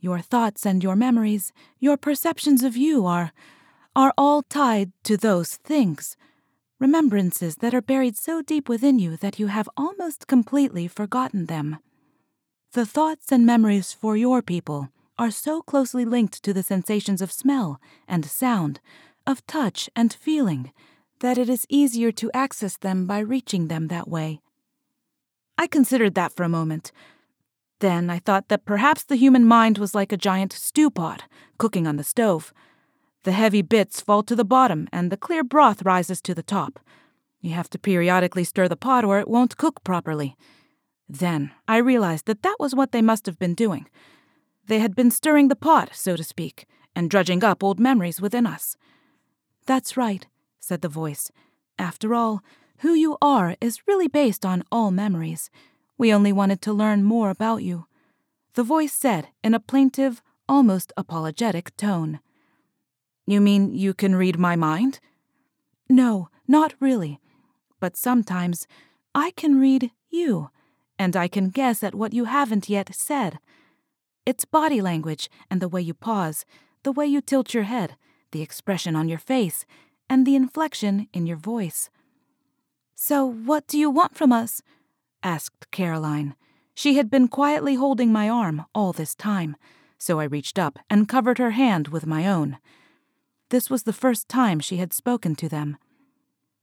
Your 0.00 0.20
thoughts 0.20 0.64
and 0.64 0.82
your 0.82 0.96
memories, 0.96 1.52
your 1.78 1.99
perceptions 1.99 2.62
of 2.62 2.78
you 2.78 3.04
are 3.04 3.35
are 3.96 4.12
all 4.18 4.42
tied 4.42 4.92
to 5.02 5.16
those 5.16 5.54
things. 5.64 6.18
Remembrances 6.78 7.56
that 7.56 7.74
are 7.74 7.80
buried 7.80 8.14
so 8.14 8.42
deep 8.42 8.68
within 8.68 8.98
you 8.98 9.16
that 9.16 9.38
you 9.38 9.46
have 9.46 9.70
almost 9.74 10.26
completely 10.26 10.86
forgotten 10.86 11.46
them. 11.46 11.78
The 12.74 12.84
thoughts 12.84 13.32
and 13.32 13.46
memories 13.46 13.94
for 13.94 14.14
your 14.14 14.42
people 14.42 14.90
are 15.18 15.30
so 15.30 15.62
closely 15.62 16.04
linked 16.04 16.42
to 16.42 16.52
the 16.52 16.62
sensations 16.62 17.22
of 17.22 17.32
smell 17.32 17.80
and 18.06 18.26
sound, 18.26 18.80
of 19.26 19.46
touch 19.46 19.88
and 19.96 20.12
feeling, 20.12 20.72
that 21.20 21.38
it 21.38 21.48
is 21.48 21.64
easier 21.70 22.12
to 22.12 22.30
access 22.34 22.76
them 22.76 23.06
by 23.06 23.20
reaching 23.20 23.68
them 23.68 23.88
that 23.88 24.06
way. 24.06 24.42
I 25.56 25.66
considered 25.66 26.14
that 26.16 26.34
for 26.34 26.42
a 26.42 26.50
moment, 26.50 26.92
then 27.80 28.10
I 28.10 28.18
thought 28.18 28.48
that 28.48 28.66
perhaps 28.66 29.04
the 29.04 29.16
human 29.16 29.46
mind 29.46 29.78
was 29.78 29.94
like 29.94 30.12
a 30.12 30.18
giant 30.18 30.52
stew 30.52 30.90
pot 30.90 31.22
cooking 31.56 31.86
on 31.86 31.96
the 31.96 32.04
stove. 32.04 32.52
The 33.26 33.33
heavy 33.33 33.61
bits 33.61 34.00
fall 34.00 34.23
to 34.23 34.37
the 34.37 34.45
bottom 34.45 34.87
and 34.92 35.11
the 35.11 35.16
clear 35.16 35.42
broth 35.42 35.83
rises 35.83 36.23
to 36.23 36.33
the 36.33 36.45
top. 36.45 36.78
You 37.40 37.54
have 37.54 37.68
to 37.71 37.78
periodically 37.78 38.45
stir 38.45 38.68
the 38.68 38.76
pot 38.76 39.04
or 39.04 39.18
it 39.18 39.26
won't 39.26 39.56
cook 39.56 39.83
properly. 39.83 40.37
Then 41.09 41.50
I 41.66 41.78
realized 41.78 42.26
that 42.26 42.45
that 42.45 42.54
was 42.61 42.73
what 42.73 42.92
they 42.92 43.02
must 43.02 43.26
have 43.26 43.37
been 43.37 43.54
doing. 43.54 43.88
They 44.68 44.78
had 44.78 44.95
been 44.95 45.11
stirring 45.11 45.49
the 45.49 45.56
pot, 45.56 45.90
so 45.92 46.14
to 46.14 46.23
speak, 46.23 46.66
and 46.95 47.11
drudging 47.11 47.42
up 47.42 47.64
old 47.64 47.80
memories 47.80 48.21
within 48.21 48.47
us. 48.47 48.76
That's 49.66 49.97
right, 49.97 50.25
said 50.61 50.83
the 50.83 50.88
voice. 50.88 51.33
After 51.80 52.14
all, 52.14 52.45
who 52.78 52.95
you 52.95 53.18
are 53.21 53.56
is 53.61 53.88
really 53.88 54.06
based 54.06 54.47
on 54.47 54.62
all 54.71 54.92
memories. 54.92 55.50
We 55.99 56.14
only 56.14 56.33
wanted 56.33 56.62
to 56.62 56.73
learn 56.73 57.02
more 57.02 57.30
about 57.30 57.64
you. 57.64 57.87
The 58.54 58.62
voice 58.62 58.92
said 58.92 59.30
in 59.42 59.52
a 59.52 59.59
plaintive, 59.59 60.23
almost 60.49 60.92
apologetic 60.97 61.76
tone. 61.76 62.21
You 63.26 63.40
mean 63.40 63.75
you 63.75 63.92
can 63.92 64.14
read 64.14 64.38
my 64.38 64.54
mind? 64.54 65.00
No, 65.88 66.28
not 66.47 66.75
really. 66.80 67.21
But 67.80 67.97
sometimes 67.97 68.66
I 69.14 69.33
can 69.33 69.59
read 69.59 69.90
you, 70.09 70.50
and 70.99 71.16
I 71.16 71.28
can 71.28 71.50
guess 71.50 71.83
at 71.83 71.95
what 71.95 72.12
you 72.12 72.25
haven't 72.25 72.68
yet 72.68 72.95
said. 72.95 73.38
It's 74.25 74.45
body 74.45 74.80
language 74.80 75.28
and 75.50 75.61
the 75.61 75.68
way 75.68 75.83
you 75.83 75.92
pause, 75.92 76.45
the 76.85 76.92
way 76.92 77.06
you 77.06 77.21
tilt 77.21 77.52
your 77.52 77.64
head, 77.64 77.97
the 78.30 78.42
expression 78.42 78.95
on 78.97 79.09
your 79.09 79.18
face, 79.18 79.66
and 80.09 80.25
the 80.25 80.37
inflection 80.37 81.09
in 81.12 81.26
your 81.26 81.37
voice. 81.37 81.90
So, 82.95 83.26
what 83.26 83.66
do 83.66 83.78
you 83.78 83.90
want 83.90 84.16
from 84.16 84.33
us? 84.33 84.62
asked 85.23 85.71
Caroline. 85.71 86.35
She 86.75 86.97
had 86.97 87.11
been 87.11 87.28
quietly 87.28 87.75
holding 87.75 88.12
my 88.12 88.28
arm 88.28 88.64
all 88.75 88.92
this 88.92 89.14
time, 89.14 89.56
so 89.99 90.21
I 90.21 90.25
reached 90.25 90.59
up 90.59 90.78
and 90.88 91.09
covered 91.09 91.38
her 91.38 91.52
hand 91.52 91.88
with 91.88 92.06
my 92.06 92.26
own. 92.26 92.59
This 93.50 93.70
was 93.70 93.84
the 93.84 93.92
first 93.92 94.28
time 94.28 94.58
she 94.58 94.78
had 94.78 94.92
spoken 94.92 95.36
to 95.36 95.48
them. 95.48 95.76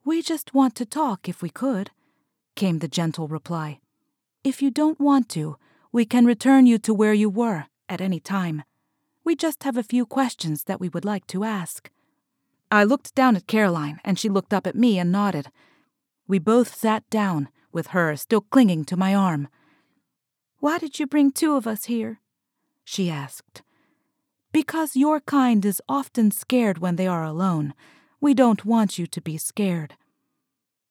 We 0.03 0.21
just 0.21 0.53
want 0.53 0.75
to 0.75 0.85
talk 0.85 1.29
if 1.29 1.41
we 1.41 1.49
could, 1.49 1.91
came 2.55 2.79
the 2.79 2.89
gentle 2.89 3.27
reply. 3.27 3.79
If 4.43 4.61
you 4.61 4.69
don't 4.69 4.99
want 4.99 5.29
to, 5.29 5.57
we 5.93 6.05
can 6.05 6.25
return 6.25 6.65
you 6.65 6.77
to 6.79 6.93
where 6.93 7.13
you 7.13 7.29
were 7.29 7.67
at 7.87 8.01
any 8.01 8.19
time. 8.19 8.63
We 9.23 9.35
just 9.35 9.63
have 9.63 9.77
a 9.77 9.83
few 9.83 10.05
questions 10.05 10.65
that 10.65 10.81
we 10.81 10.89
would 10.89 11.05
like 11.05 11.25
to 11.27 11.45
ask. 11.45 11.89
I 12.69 12.83
looked 12.83 13.15
down 13.15 13.37
at 13.37 13.47
Caroline, 13.47 14.01
and 14.03 14.19
she 14.19 14.27
looked 14.27 14.53
up 14.53 14.67
at 14.67 14.75
me 14.75 14.99
and 14.99 15.11
nodded. 15.11 15.47
We 16.27 16.39
both 16.39 16.75
sat 16.75 17.09
down, 17.09 17.47
with 17.71 17.87
her 17.87 18.15
still 18.17 18.41
clinging 18.41 18.83
to 18.85 18.97
my 18.97 19.15
arm. 19.15 19.47
Why 20.59 20.79
did 20.79 20.99
you 20.99 21.07
bring 21.07 21.31
two 21.31 21.55
of 21.55 21.65
us 21.65 21.85
here? 21.85 22.19
she 22.83 23.09
asked. 23.09 23.61
Because 24.53 24.95
your 24.95 25.19
kind 25.19 25.65
is 25.65 25.81
often 25.89 26.29
scared 26.29 26.77
when 26.77 26.95
they 26.95 27.07
are 27.07 27.23
alone. 27.23 27.73
We 28.21 28.35
don't 28.35 28.63
want 28.63 28.99
you 28.99 29.07
to 29.07 29.19
be 29.19 29.37
scared. 29.37 29.95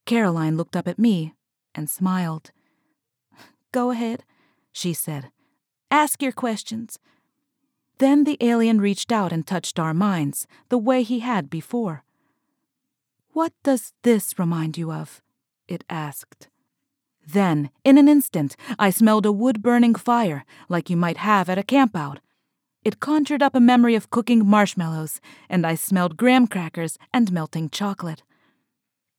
Caroline 0.05 0.57
looked 0.57 0.75
up 0.75 0.89
at 0.89 0.99
me 0.99 1.35
and 1.73 1.89
smiled. 1.89 2.51
Go 3.71 3.93
ahead, 3.93 4.25
she 4.73 4.93
said. 4.93 5.31
Ask 5.93 6.21
your 6.21 6.33
questions. 6.33 6.99
Then 7.99 8.25
the 8.25 8.37
alien 8.41 8.81
reached 8.81 9.13
out 9.13 9.33
and 9.33 9.47
touched 9.47 9.79
our 9.79 9.95
minds 9.95 10.49
the 10.69 10.77
way 10.79 11.05
he 11.05 11.21
had 11.21 11.49
before. 11.49 12.03
What 13.33 13.53
does 13.63 13.93
this 14.03 14.39
remind 14.41 14.77
you 14.77 14.91
of? 14.93 15.23
it 15.69 15.85
asked. 15.89 16.49
Then, 17.25 17.71
in 17.85 17.97
an 17.97 18.09
instant, 18.09 18.57
I 18.77 18.91
smelled 18.91 19.25
a 19.25 19.31
wood 19.31 19.63
burning 19.63 19.95
fire, 19.95 20.45
like 20.69 20.91
you 20.91 20.97
might 20.97 21.19
have 21.19 21.49
at 21.49 21.59
a 21.59 21.63
campout. 21.63 22.19
It 22.85 22.99
conjured 22.99 23.43
up 23.43 23.55
a 23.55 23.61
memory 23.61 23.95
of 23.95 24.11
cooking 24.11 24.45
marshmallows, 24.45 25.21
and 25.49 25.65
I 25.65 25.77
smelled 25.77 26.17
graham 26.17 26.49
crackers 26.49 26.99
and 27.15 27.31
melting 27.31 27.71
chocolate. 27.71 28.25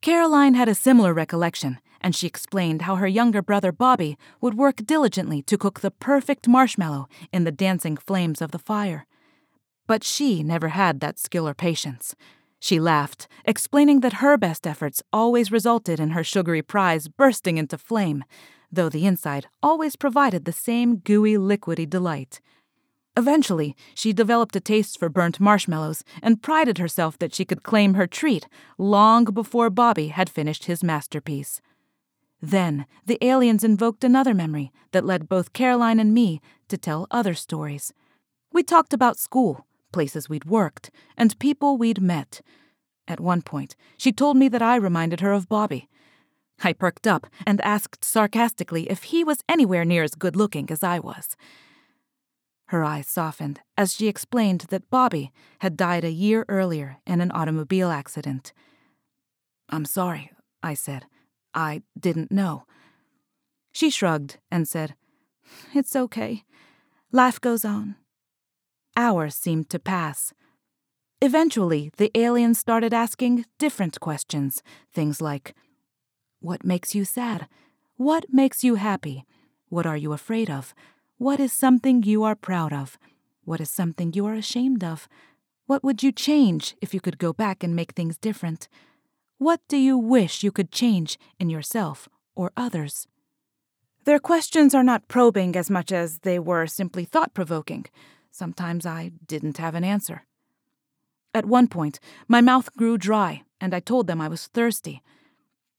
Caroline 0.01 0.53
had 0.53 0.67
a 0.67 0.75
similar 0.75 1.13
recollection, 1.13 1.79
and 2.01 2.13
she 2.13 2.27
explained 2.27 2.81
how 2.81 2.97
her 2.97 3.07
younger 3.07 3.41
brother 3.41 3.71
Bobby 3.71 4.17
would 4.41 4.55
work 4.55 4.85
diligently 4.85 5.41
to 5.43 5.57
cook 5.57 5.79
the 5.79 5.91
perfect 5.91 6.45
marshmallow 6.45 7.07
in 7.31 7.45
the 7.45 7.53
dancing 7.53 7.95
flames 7.95 8.41
of 8.41 8.51
the 8.51 8.59
fire. 8.59 9.05
But 9.87 10.03
she 10.03 10.43
never 10.43 10.69
had 10.69 10.99
that 10.99 11.17
skill 11.17 11.47
or 11.47 11.53
patience. 11.53 12.15
She 12.59 12.81
laughed, 12.81 13.29
explaining 13.45 14.01
that 14.01 14.19
her 14.23 14.37
best 14.37 14.67
efforts 14.67 15.01
always 15.13 15.53
resulted 15.53 16.01
in 16.01 16.09
her 16.09 16.23
sugary 16.23 16.61
prize 16.61 17.07
bursting 17.07 17.57
into 17.57 17.77
flame, 17.77 18.25
though 18.69 18.89
the 18.89 19.05
inside 19.05 19.47
always 19.61 19.95
provided 19.95 20.43
the 20.43 20.51
same 20.51 20.97
gooey, 20.97 21.37
liquidy 21.37 21.89
delight. 21.89 22.41
Eventually, 23.15 23.75
she 23.93 24.11
developed 24.11 24.55
a 24.55 24.59
taste 24.59 24.97
for 24.97 25.07
burnt 25.07 25.39
marshmallows 25.39 26.03
and 26.21 26.41
prided 26.41 26.79
herself 26.79 27.19
that 27.19 27.33
she 27.33 27.45
could 27.45 27.61
claim 27.61 27.93
her 27.93 28.07
treat 28.07 28.47
long 28.77 29.25
before 29.25 29.69
Bobby 29.69 30.07
had 30.07 30.29
finished 30.29 30.65
his 30.65 30.83
masterpiece. 30.83 31.61
Then, 32.41 32.85
the 33.05 33.23
aliens 33.23 33.63
invoked 33.63 34.03
another 34.03 34.33
memory 34.33 34.71
that 34.91 35.05
led 35.05 35.29
both 35.29 35.53
Caroline 35.53 35.99
and 35.99 36.13
me 36.13 36.41
to 36.67 36.77
tell 36.77 37.07
other 37.11 37.35
stories. 37.35 37.93
We 38.51 38.63
talked 38.63 38.93
about 38.93 39.19
school, 39.19 39.65
places 39.91 40.27
we'd 40.27 40.45
worked, 40.45 40.89
and 41.15 41.37
people 41.39 41.77
we'd 41.77 42.01
met. 42.01 42.41
At 43.07 43.19
one 43.19 43.43
point, 43.43 43.75
she 43.97 44.11
told 44.11 44.37
me 44.37 44.49
that 44.49 44.61
I 44.61 44.75
reminded 44.75 45.21
her 45.21 45.31
of 45.31 45.47
Bobby. 45.47 45.87
I 46.63 46.73
perked 46.73 47.05
up 47.05 47.27
and 47.45 47.61
asked 47.61 48.03
sarcastically 48.03 48.89
if 48.89 49.03
he 49.03 49.23
was 49.23 49.43
anywhere 49.47 49.85
near 49.85 50.03
as 50.03 50.15
good 50.15 50.35
looking 50.35 50.69
as 50.69 50.83
I 50.83 50.99
was. 50.99 51.35
Her 52.73 52.83
eyes 52.83 53.05
softened 53.05 53.59
as 53.77 53.93
she 53.93 54.07
explained 54.07 54.61
that 54.71 54.89
Bobby 54.89 55.31
had 55.59 55.77
died 55.77 56.03
a 56.03 56.09
year 56.09 56.43
earlier 56.49 56.97
in 57.05 57.21
an 57.21 57.29
automobile 57.29 57.91
accident. 57.91 58.51
I'm 59.69 59.85
sorry, 59.85 60.31
I 60.63 60.73
said. 60.73 61.05
I 61.53 61.83
didn't 61.95 62.31
know. 62.31 62.63
She 63.73 63.91
shrugged 63.91 64.39
and 64.49 64.67
said, 64.67 64.95
It's 65.75 65.95
okay. 65.95 66.45
Life 67.11 67.39
goes 67.39 67.63
on. 67.63 67.95
Hours 68.97 69.35
seemed 69.35 69.69
to 69.69 69.77
pass. 69.77 70.33
Eventually, 71.21 71.91
the 71.97 72.09
alien 72.15 72.55
started 72.55 72.91
asking 72.91 73.45
different 73.59 73.99
questions, 73.99 74.63
things 74.91 75.21
like 75.21 75.53
What 76.39 76.65
makes 76.65 76.95
you 76.95 77.05
sad? 77.05 77.47
What 77.97 78.25
makes 78.33 78.63
you 78.63 78.75
happy? 78.75 79.25
What 79.69 79.85
are 79.85 79.97
you 79.97 80.11
afraid 80.11 80.49
of? 80.49 80.73
What 81.17 81.39
is 81.39 81.53
something 81.53 82.03
you 82.03 82.23
are 82.23 82.35
proud 82.35 82.73
of? 82.73 82.97
What 83.45 83.61
is 83.61 83.69
something 83.69 84.13
you 84.13 84.25
are 84.25 84.33
ashamed 84.33 84.83
of? 84.83 85.07
What 85.67 85.83
would 85.83 86.03
you 86.03 86.11
change 86.11 86.75
if 86.81 86.93
you 86.93 86.99
could 86.99 87.17
go 87.17 87.31
back 87.31 87.63
and 87.63 87.75
make 87.75 87.93
things 87.93 88.17
different? 88.17 88.67
What 89.37 89.61
do 89.67 89.77
you 89.77 89.97
wish 89.97 90.43
you 90.43 90.51
could 90.51 90.71
change 90.71 91.17
in 91.39 91.49
yourself 91.49 92.09
or 92.35 92.51
others? 92.57 93.07
Their 94.05 94.19
questions 94.19 94.73
are 94.75 94.83
not 94.83 95.07
probing 95.07 95.55
as 95.55 95.69
much 95.69 95.91
as 95.91 96.19
they 96.19 96.39
were 96.39 96.67
simply 96.67 97.05
thought 97.05 97.33
provoking. 97.33 97.85
Sometimes 98.31 98.85
I 98.85 99.11
didn't 99.25 99.57
have 99.57 99.75
an 99.75 99.83
answer. 99.83 100.25
At 101.33 101.45
one 101.45 101.67
point, 101.67 101.99
my 102.27 102.41
mouth 102.41 102.75
grew 102.75 102.97
dry, 102.97 103.43
and 103.61 103.73
I 103.73 103.79
told 103.79 104.07
them 104.07 104.19
I 104.19 104.27
was 104.27 104.47
thirsty. 104.47 105.01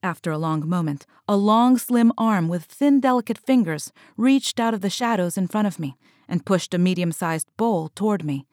After 0.04 0.30
a 0.30 0.37
long 0.37 0.68
moment, 0.68 1.06
a 1.26 1.34
long, 1.34 1.78
slim 1.78 2.12
arm 2.18 2.46
with 2.46 2.64
thin, 2.64 3.00
delicate 3.00 3.38
fingers 3.38 3.90
reached 4.18 4.61
out 4.61 4.75
of 4.75 4.82
the 4.82 4.90
shadows 4.90 5.38
in 5.38 5.49
front 5.49 5.66
of 5.66 5.78
me 5.78 5.96
and 6.28 6.44
pushed 6.44 6.75
a 6.75 6.78
medium 6.78 7.11
sized 7.11 7.49
bowl 7.56 7.88
toward 7.88 8.23
me. 8.23 8.46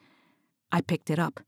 I 0.72 0.80
picked 0.80 1.10
it 1.10 1.18
up. 1.18 1.40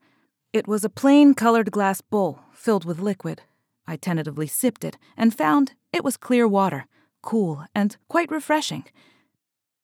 It 0.52 0.68
was 0.68 0.84
a 0.84 0.90
plain 0.90 1.32
colored 1.32 1.70
glass 1.70 2.02
bowl 2.02 2.40
filled 2.52 2.84
with 2.84 2.99
liquid. 2.99 3.40
I 3.87 3.96
tentatively 3.96 4.46
sipped 4.46 4.84
it 4.84 4.99
and 5.16 5.34
found 5.34 5.73
it 5.90 6.04
was 6.04 6.18
clear 6.18 6.46
water, 6.46 6.84
cool 7.23 7.64
and 7.75 7.96
quite 8.06 8.30
refreshing. 8.30 8.84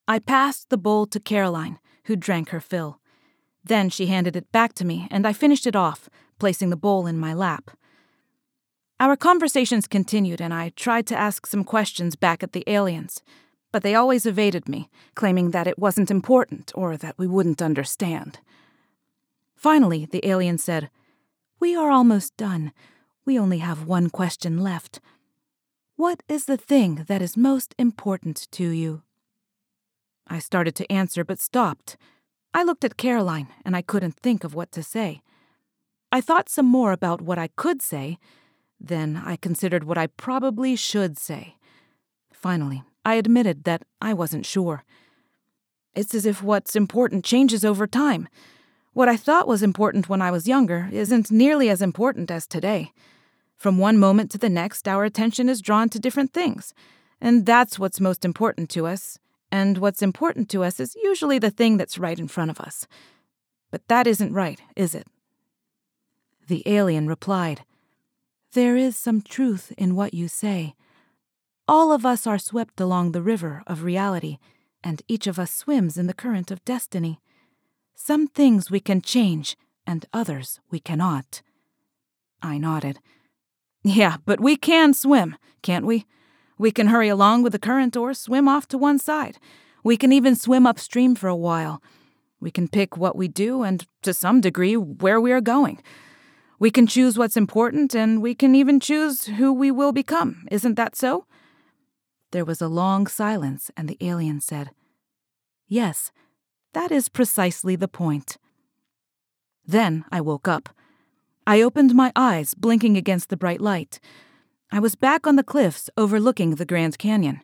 I 0.06 0.18
passed 0.18 0.68
the 0.68 0.76
bowl 0.76 1.06
to 1.06 1.18
Caroline, 1.18 1.78
who 2.04 2.14
drank 2.14 2.50
her 2.50 2.60
fill. 2.60 3.00
Then 3.64 3.88
she 3.88 4.08
handed 4.08 4.36
it 4.36 4.52
back 4.52 4.74
to 4.74 4.84
me, 4.84 5.08
and 5.10 5.26
I 5.26 5.32
finished 5.32 5.66
it 5.66 5.74
off, 5.74 6.10
placing 6.38 6.68
the 6.68 6.76
bowl 6.76 7.06
in 7.06 7.18
my 7.18 7.32
lap. 7.32 7.70
Our 9.00 9.16
conversations 9.16 9.88
continued, 9.88 10.42
and 10.42 10.52
I 10.52 10.72
tried 10.76 11.06
to 11.06 11.16
ask 11.16 11.46
some 11.46 11.64
questions 11.64 12.16
back 12.16 12.42
at 12.42 12.52
the 12.52 12.64
aliens, 12.66 13.22
but 13.72 13.82
they 13.82 13.94
always 13.94 14.26
evaded 14.26 14.68
me, 14.68 14.90
claiming 15.14 15.52
that 15.52 15.66
it 15.66 15.78
wasn't 15.78 16.10
important 16.10 16.70
or 16.74 16.98
that 16.98 17.16
we 17.16 17.26
wouldn't 17.26 17.62
understand. 17.62 18.40
Finally, 19.56 20.04
the 20.04 20.26
alien 20.28 20.58
said, 20.58 20.90
We 21.58 21.74
are 21.74 21.90
almost 21.90 22.36
done. 22.36 22.72
We 23.24 23.38
only 23.38 23.58
have 23.58 23.86
one 23.86 24.10
question 24.10 24.58
left. 24.58 25.00
What 25.96 26.22
is 26.28 26.44
the 26.44 26.58
thing 26.58 27.06
that 27.08 27.22
is 27.22 27.38
most 27.38 27.74
important 27.78 28.48
to 28.52 28.68
you? 28.68 29.02
I 30.26 30.40
started 30.40 30.74
to 30.74 30.92
answer 30.92 31.24
but 31.24 31.40
stopped. 31.40 31.96
I 32.52 32.64
looked 32.64 32.84
at 32.84 32.98
Caroline 32.98 33.48
and 33.64 33.74
I 33.74 33.80
couldn't 33.80 34.16
think 34.16 34.44
of 34.44 34.54
what 34.54 34.72
to 34.72 34.82
say. 34.82 35.22
I 36.12 36.20
thought 36.20 36.50
some 36.50 36.66
more 36.66 36.92
about 36.92 37.22
what 37.22 37.38
I 37.38 37.48
could 37.56 37.80
say. 37.80 38.18
Then 38.80 39.22
I 39.24 39.36
considered 39.36 39.84
what 39.84 39.98
I 39.98 40.06
probably 40.06 40.74
should 40.74 41.18
say. 41.18 41.56
Finally, 42.32 42.82
I 43.04 43.14
admitted 43.14 43.64
that 43.64 43.82
I 44.00 44.14
wasn't 44.14 44.46
sure. 44.46 44.84
It's 45.94 46.14
as 46.14 46.24
if 46.24 46.42
what's 46.42 46.74
important 46.74 47.24
changes 47.24 47.64
over 47.64 47.86
time. 47.86 48.28
What 48.92 49.08
I 49.08 49.16
thought 49.16 49.48
was 49.48 49.62
important 49.62 50.08
when 50.08 50.22
I 50.22 50.30
was 50.30 50.48
younger 50.48 50.88
isn't 50.92 51.30
nearly 51.30 51.68
as 51.68 51.82
important 51.82 52.30
as 52.30 52.46
today. 52.46 52.92
From 53.56 53.78
one 53.78 53.98
moment 53.98 54.30
to 54.30 54.38
the 54.38 54.48
next, 54.48 54.88
our 54.88 55.04
attention 55.04 55.48
is 55.48 55.60
drawn 55.60 55.88
to 55.90 55.98
different 55.98 56.32
things. 56.32 56.72
And 57.20 57.44
that's 57.44 57.78
what's 57.78 58.00
most 58.00 58.24
important 58.24 58.70
to 58.70 58.86
us 58.86 59.18
and 59.52 59.78
what's 59.78 60.02
important 60.02 60.48
to 60.50 60.62
us 60.62 60.78
is 60.80 60.96
usually 61.02 61.38
the 61.38 61.50
thing 61.50 61.76
that's 61.76 61.98
right 61.98 62.18
in 62.18 62.28
front 62.28 62.50
of 62.50 62.60
us. 62.60 62.86
But 63.70 63.86
that 63.88 64.06
isn't 64.06 64.32
right, 64.32 64.60
is 64.76 64.94
it? 64.94 65.06
The 66.46 66.62
alien 66.66 67.08
replied, 67.08 67.62
There 68.52 68.76
is 68.76 68.96
some 68.96 69.22
truth 69.22 69.72
in 69.78 69.94
what 69.94 70.12
you 70.12 70.26
say. 70.26 70.74
All 71.68 71.92
of 71.92 72.04
us 72.04 72.26
are 72.26 72.38
swept 72.38 72.80
along 72.80 73.12
the 73.12 73.22
river 73.22 73.62
of 73.64 73.84
reality, 73.84 74.38
and 74.82 75.02
each 75.06 75.28
of 75.28 75.38
us 75.38 75.52
swims 75.52 75.96
in 75.96 76.08
the 76.08 76.14
current 76.14 76.50
of 76.50 76.64
destiny. 76.64 77.20
Some 77.94 78.26
things 78.26 78.68
we 78.68 78.80
can 78.80 79.02
change, 79.02 79.56
and 79.86 80.04
others 80.12 80.58
we 80.68 80.80
cannot. 80.80 81.42
I 82.42 82.58
nodded. 82.58 82.98
Yeah, 83.84 84.16
but 84.26 84.40
we 84.40 84.56
can 84.56 84.94
swim, 84.94 85.36
can't 85.62 85.86
we? 85.86 86.06
We 86.58 86.72
can 86.72 86.88
hurry 86.88 87.08
along 87.08 87.44
with 87.44 87.52
the 87.52 87.58
current 87.60 87.96
or 87.96 88.14
swim 88.14 88.48
off 88.48 88.66
to 88.68 88.78
one 88.78 88.98
side. 88.98 89.38
We 89.84 89.96
can 89.96 90.12
even 90.12 90.34
swim 90.34 90.66
upstream 90.66 91.14
for 91.14 91.28
a 91.28 91.36
while. 91.36 91.80
We 92.40 92.50
can 92.50 92.66
pick 92.66 92.96
what 92.96 93.14
we 93.14 93.28
do 93.28 93.62
and, 93.62 93.86
to 94.02 94.12
some 94.12 94.40
degree, 94.40 94.76
where 94.76 95.20
we 95.20 95.30
are 95.30 95.40
going. 95.40 95.80
We 96.60 96.70
can 96.70 96.86
choose 96.86 97.16
what's 97.16 97.38
important 97.38 97.94
and 97.94 98.20
we 98.20 98.34
can 98.34 98.54
even 98.54 98.80
choose 98.80 99.24
who 99.24 99.50
we 99.50 99.70
will 99.70 99.92
become. 99.92 100.46
Isn't 100.50 100.74
that 100.74 100.94
so? 100.94 101.24
There 102.32 102.44
was 102.44 102.60
a 102.60 102.68
long 102.68 103.06
silence, 103.06 103.70
and 103.76 103.88
the 103.88 103.96
alien 104.00 104.40
said, 104.40 104.70
Yes, 105.66 106.12
that 106.74 106.92
is 106.92 107.08
precisely 107.08 107.76
the 107.76 107.88
point. 107.88 108.36
Then 109.66 110.04
I 110.12 110.20
woke 110.20 110.46
up. 110.46 110.68
I 111.46 111.62
opened 111.62 111.94
my 111.94 112.12
eyes, 112.14 112.52
blinking 112.52 112.96
against 112.96 113.30
the 113.30 113.38
bright 113.38 113.62
light. 113.62 113.98
I 114.70 114.80
was 114.80 114.94
back 114.94 115.26
on 115.26 115.36
the 115.36 115.42
cliffs 115.42 115.88
overlooking 115.96 116.54
the 116.54 116.66
Grand 116.66 116.98
Canyon, 116.98 117.40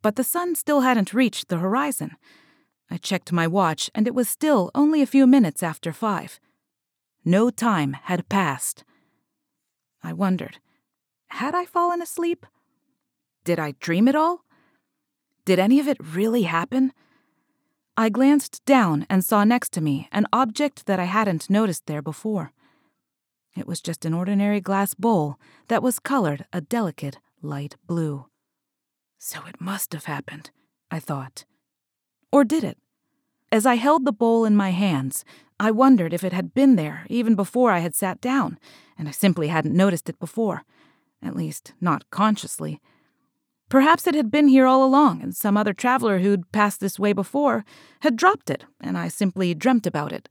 but 0.00 0.16
the 0.16 0.24
sun 0.24 0.54
still 0.54 0.80
hadn't 0.80 1.12
reached 1.12 1.48
the 1.48 1.58
horizon. 1.58 2.16
I 2.90 2.96
checked 2.96 3.32
my 3.32 3.46
watch, 3.46 3.90
and 3.94 4.06
it 4.06 4.14
was 4.14 4.30
still 4.30 4.70
only 4.74 5.02
a 5.02 5.06
few 5.06 5.26
minutes 5.26 5.62
after 5.62 5.92
five. 5.92 6.40
No 7.28 7.50
time 7.50 7.94
had 8.04 8.28
passed. 8.28 8.84
I 10.00 10.12
wondered 10.12 10.60
had 11.30 11.54
I 11.54 11.66
fallen 11.66 12.00
asleep? 12.00 12.46
Did 13.44 13.58
I 13.58 13.74
dream 13.80 14.06
it 14.08 14.14
all? 14.14 14.44
Did 15.44 15.58
any 15.58 15.80
of 15.80 15.88
it 15.88 15.98
really 16.00 16.44
happen? 16.44 16.92
I 17.96 18.10
glanced 18.10 18.64
down 18.64 19.06
and 19.10 19.24
saw 19.24 19.44
next 19.44 19.72
to 19.72 19.80
me 19.80 20.08
an 20.12 20.26
object 20.32 20.86
that 20.86 21.00
I 21.00 21.04
hadn't 21.04 21.50
noticed 21.50 21.86
there 21.86 22.00
before. 22.00 22.52
It 23.56 23.66
was 23.66 23.80
just 23.80 24.04
an 24.04 24.14
ordinary 24.14 24.60
glass 24.60 24.94
bowl 24.94 25.36
that 25.68 25.82
was 25.82 25.98
colored 25.98 26.46
a 26.52 26.60
delicate 26.60 27.18
light 27.42 27.76
blue. 27.84 28.26
So 29.18 29.40
it 29.48 29.60
must 29.60 29.92
have 29.92 30.04
happened, 30.04 30.50
I 30.90 31.00
thought. 31.00 31.44
Or 32.30 32.44
did 32.44 32.62
it? 32.62 32.78
As 33.52 33.64
I 33.64 33.76
held 33.76 34.04
the 34.04 34.12
bowl 34.12 34.44
in 34.44 34.56
my 34.56 34.70
hands, 34.70 35.24
I 35.58 35.70
wondered 35.70 36.12
if 36.12 36.24
it 36.24 36.32
had 36.32 36.52
been 36.52 36.76
there 36.76 37.06
even 37.08 37.34
before 37.34 37.70
I 37.70 37.78
had 37.78 37.94
sat 37.94 38.20
down, 38.20 38.58
and 38.98 39.08
I 39.08 39.12
simply 39.12 39.48
hadn't 39.48 39.76
noticed 39.76 40.08
it 40.08 40.18
before. 40.18 40.64
At 41.22 41.36
least, 41.36 41.72
not 41.80 42.10
consciously. 42.10 42.80
Perhaps 43.68 44.06
it 44.06 44.14
had 44.14 44.30
been 44.30 44.48
here 44.48 44.66
all 44.66 44.84
along, 44.84 45.22
and 45.22 45.34
some 45.34 45.56
other 45.56 45.72
traveler 45.72 46.18
who'd 46.18 46.50
passed 46.52 46.80
this 46.80 46.98
way 46.98 47.12
before 47.12 47.64
had 48.00 48.16
dropped 48.16 48.50
it, 48.50 48.64
and 48.80 48.98
I 48.98 49.08
simply 49.08 49.54
dreamt 49.54 49.86
about 49.86 50.12
it. 50.12 50.28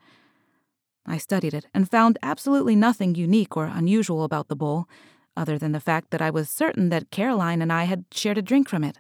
I 1.06 1.18
studied 1.18 1.54
it 1.54 1.68
and 1.74 1.90
found 1.90 2.18
absolutely 2.24 2.76
nothing 2.76 3.16
unique 3.16 3.56
or 3.58 3.66
unusual 3.66 4.24
about 4.24 4.48
the 4.48 4.56
bowl, 4.56 4.88
other 5.38 5.58
than 5.58 5.72
the 5.72 5.80
fact 5.80 6.12
that 6.12 6.22
I 6.22 6.30
was 6.30 6.50
certain 6.50 6.90
that 6.90 7.12
Caroline 7.12 7.62
and 7.62 7.74
I 7.74 7.84
had 7.86 8.06
shared 8.12 8.38
a 8.38 8.42
drink 8.42 8.70
from 8.70 8.84
it. 8.84 9.00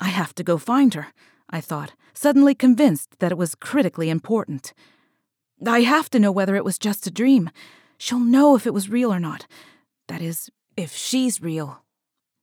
I 0.00 0.08
have 0.08 0.34
to 0.34 0.44
go 0.44 0.58
find 0.58 0.92
her, 0.94 1.12
I 1.52 1.60
thought, 1.60 1.92
suddenly 2.14 2.54
convinced 2.54 3.18
that 3.20 3.30
it 3.30 3.38
was 3.38 3.54
critically 3.54 4.08
important. 4.08 4.72
I 5.64 5.82
have 5.82 6.08
to 6.10 6.18
know 6.18 6.32
whether 6.32 6.56
it 6.56 6.64
was 6.64 6.78
just 6.78 7.06
a 7.06 7.10
dream. 7.10 7.50
She'll 7.98 8.18
know 8.18 8.56
if 8.56 8.66
it 8.66 8.74
was 8.74 8.88
real 8.88 9.12
or 9.12 9.20
not. 9.20 9.46
That 10.08 10.22
is, 10.22 10.50
if 10.76 10.92
she's 10.96 11.42
real. 11.42 11.84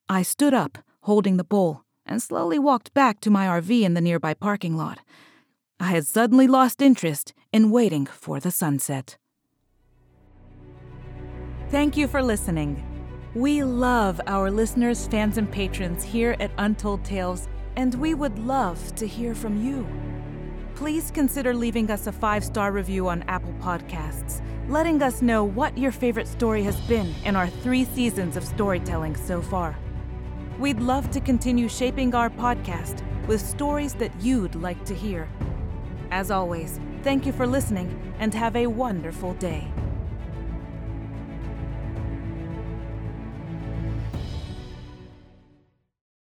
I 0.07 0.21
stood 0.21 0.53
up, 0.53 0.77
holding 1.01 1.37
the 1.37 1.43
bowl, 1.43 1.83
and 2.05 2.21
slowly 2.21 2.59
walked 2.59 2.93
back 2.93 3.19
to 3.21 3.29
my 3.29 3.47
RV 3.47 3.81
in 3.81 3.93
the 3.95 4.01
nearby 4.01 4.33
parking 4.33 4.77
lot. 4.77 4.99
I 5.79 5.87
had 5.87 6.05
suddenly 6.05 6.47
lost 6.47 6.81
interest 6.81 7.33
in 7.51 7.71
waiting 7.71 8.05
for 8.05 8.39
the 8.39 8.51
sunset. 8.51 9.17
Thank 11.69 11.97
you 11.97 12.07
for 12.07 12.21
listening. 12.21 12.83
We 13.35 13.63
love 13.63 14.19
our 14.25 14.49
listeners, 14.49 15.07
fans, 15.07 15.37
and 15.37 15.51
patrons 15.51 16.03
here 16.03 16.35
at 16.39 16.51
Untold 16.57 17.05
Tales, 17.05 17.47
and 17.79 17.95
we 17.95 18.13
would 18.13 18.37
love 18.39 18.93
to 18.93 19.07
hear 19.07 19.33
from 19.33 19.65
you. 19.65 19.87
Please 20.75 21.11
consider 21.11 21.53
leaving 21.53 21.89
us 21.89 22.07
a 22.07 22.11
five 22.11 22.43
star 22.43 22.73
review 22.73 23.07
on 23.07 23.23
Apple 23.29 23.55
Podcasts. 23.61 24.41
letting 24.67 25.01
us 25.01 25.21
know 25.21 25.45
what 25.45 25.75
your 25.77 25.91
favorite 25.91 26.27
story 26.27 26.61
has 26.61 26.79
been 26.81 27.11
in 27.23 27.35
our 27.37 27.47
three 27.47 27.85
seasons 27.85 28.35
of 28.35 28.43
storytelling 28.43 29.15
so 29.15 29.41
far. 29.41 29.75
We'd 30.59 30.81
love 30.81 31.09
to 31.11 31.21
continue 31.21 31.69
shaping 31.69 32.13
our 32.13 32.29
podcast 32.29 33.01
with 33.27 33.41
stories 33.41 33.93
that 33.95 34.11
you'd 34.19 34.55
like 34.55 34.83
to 34.85 34.93
hear. 34.93 35.29
As 36.11 36.29
always, 36.31 36.79
thank 37.01 37.25
you 37.25 37.31
for 37.31 37.47
listening 37.47 37.89
and 38.19 38.33
have 38.33 38.55
a 38.57 38.67
wonderful 38.67 39.33
day. 39.35 39.71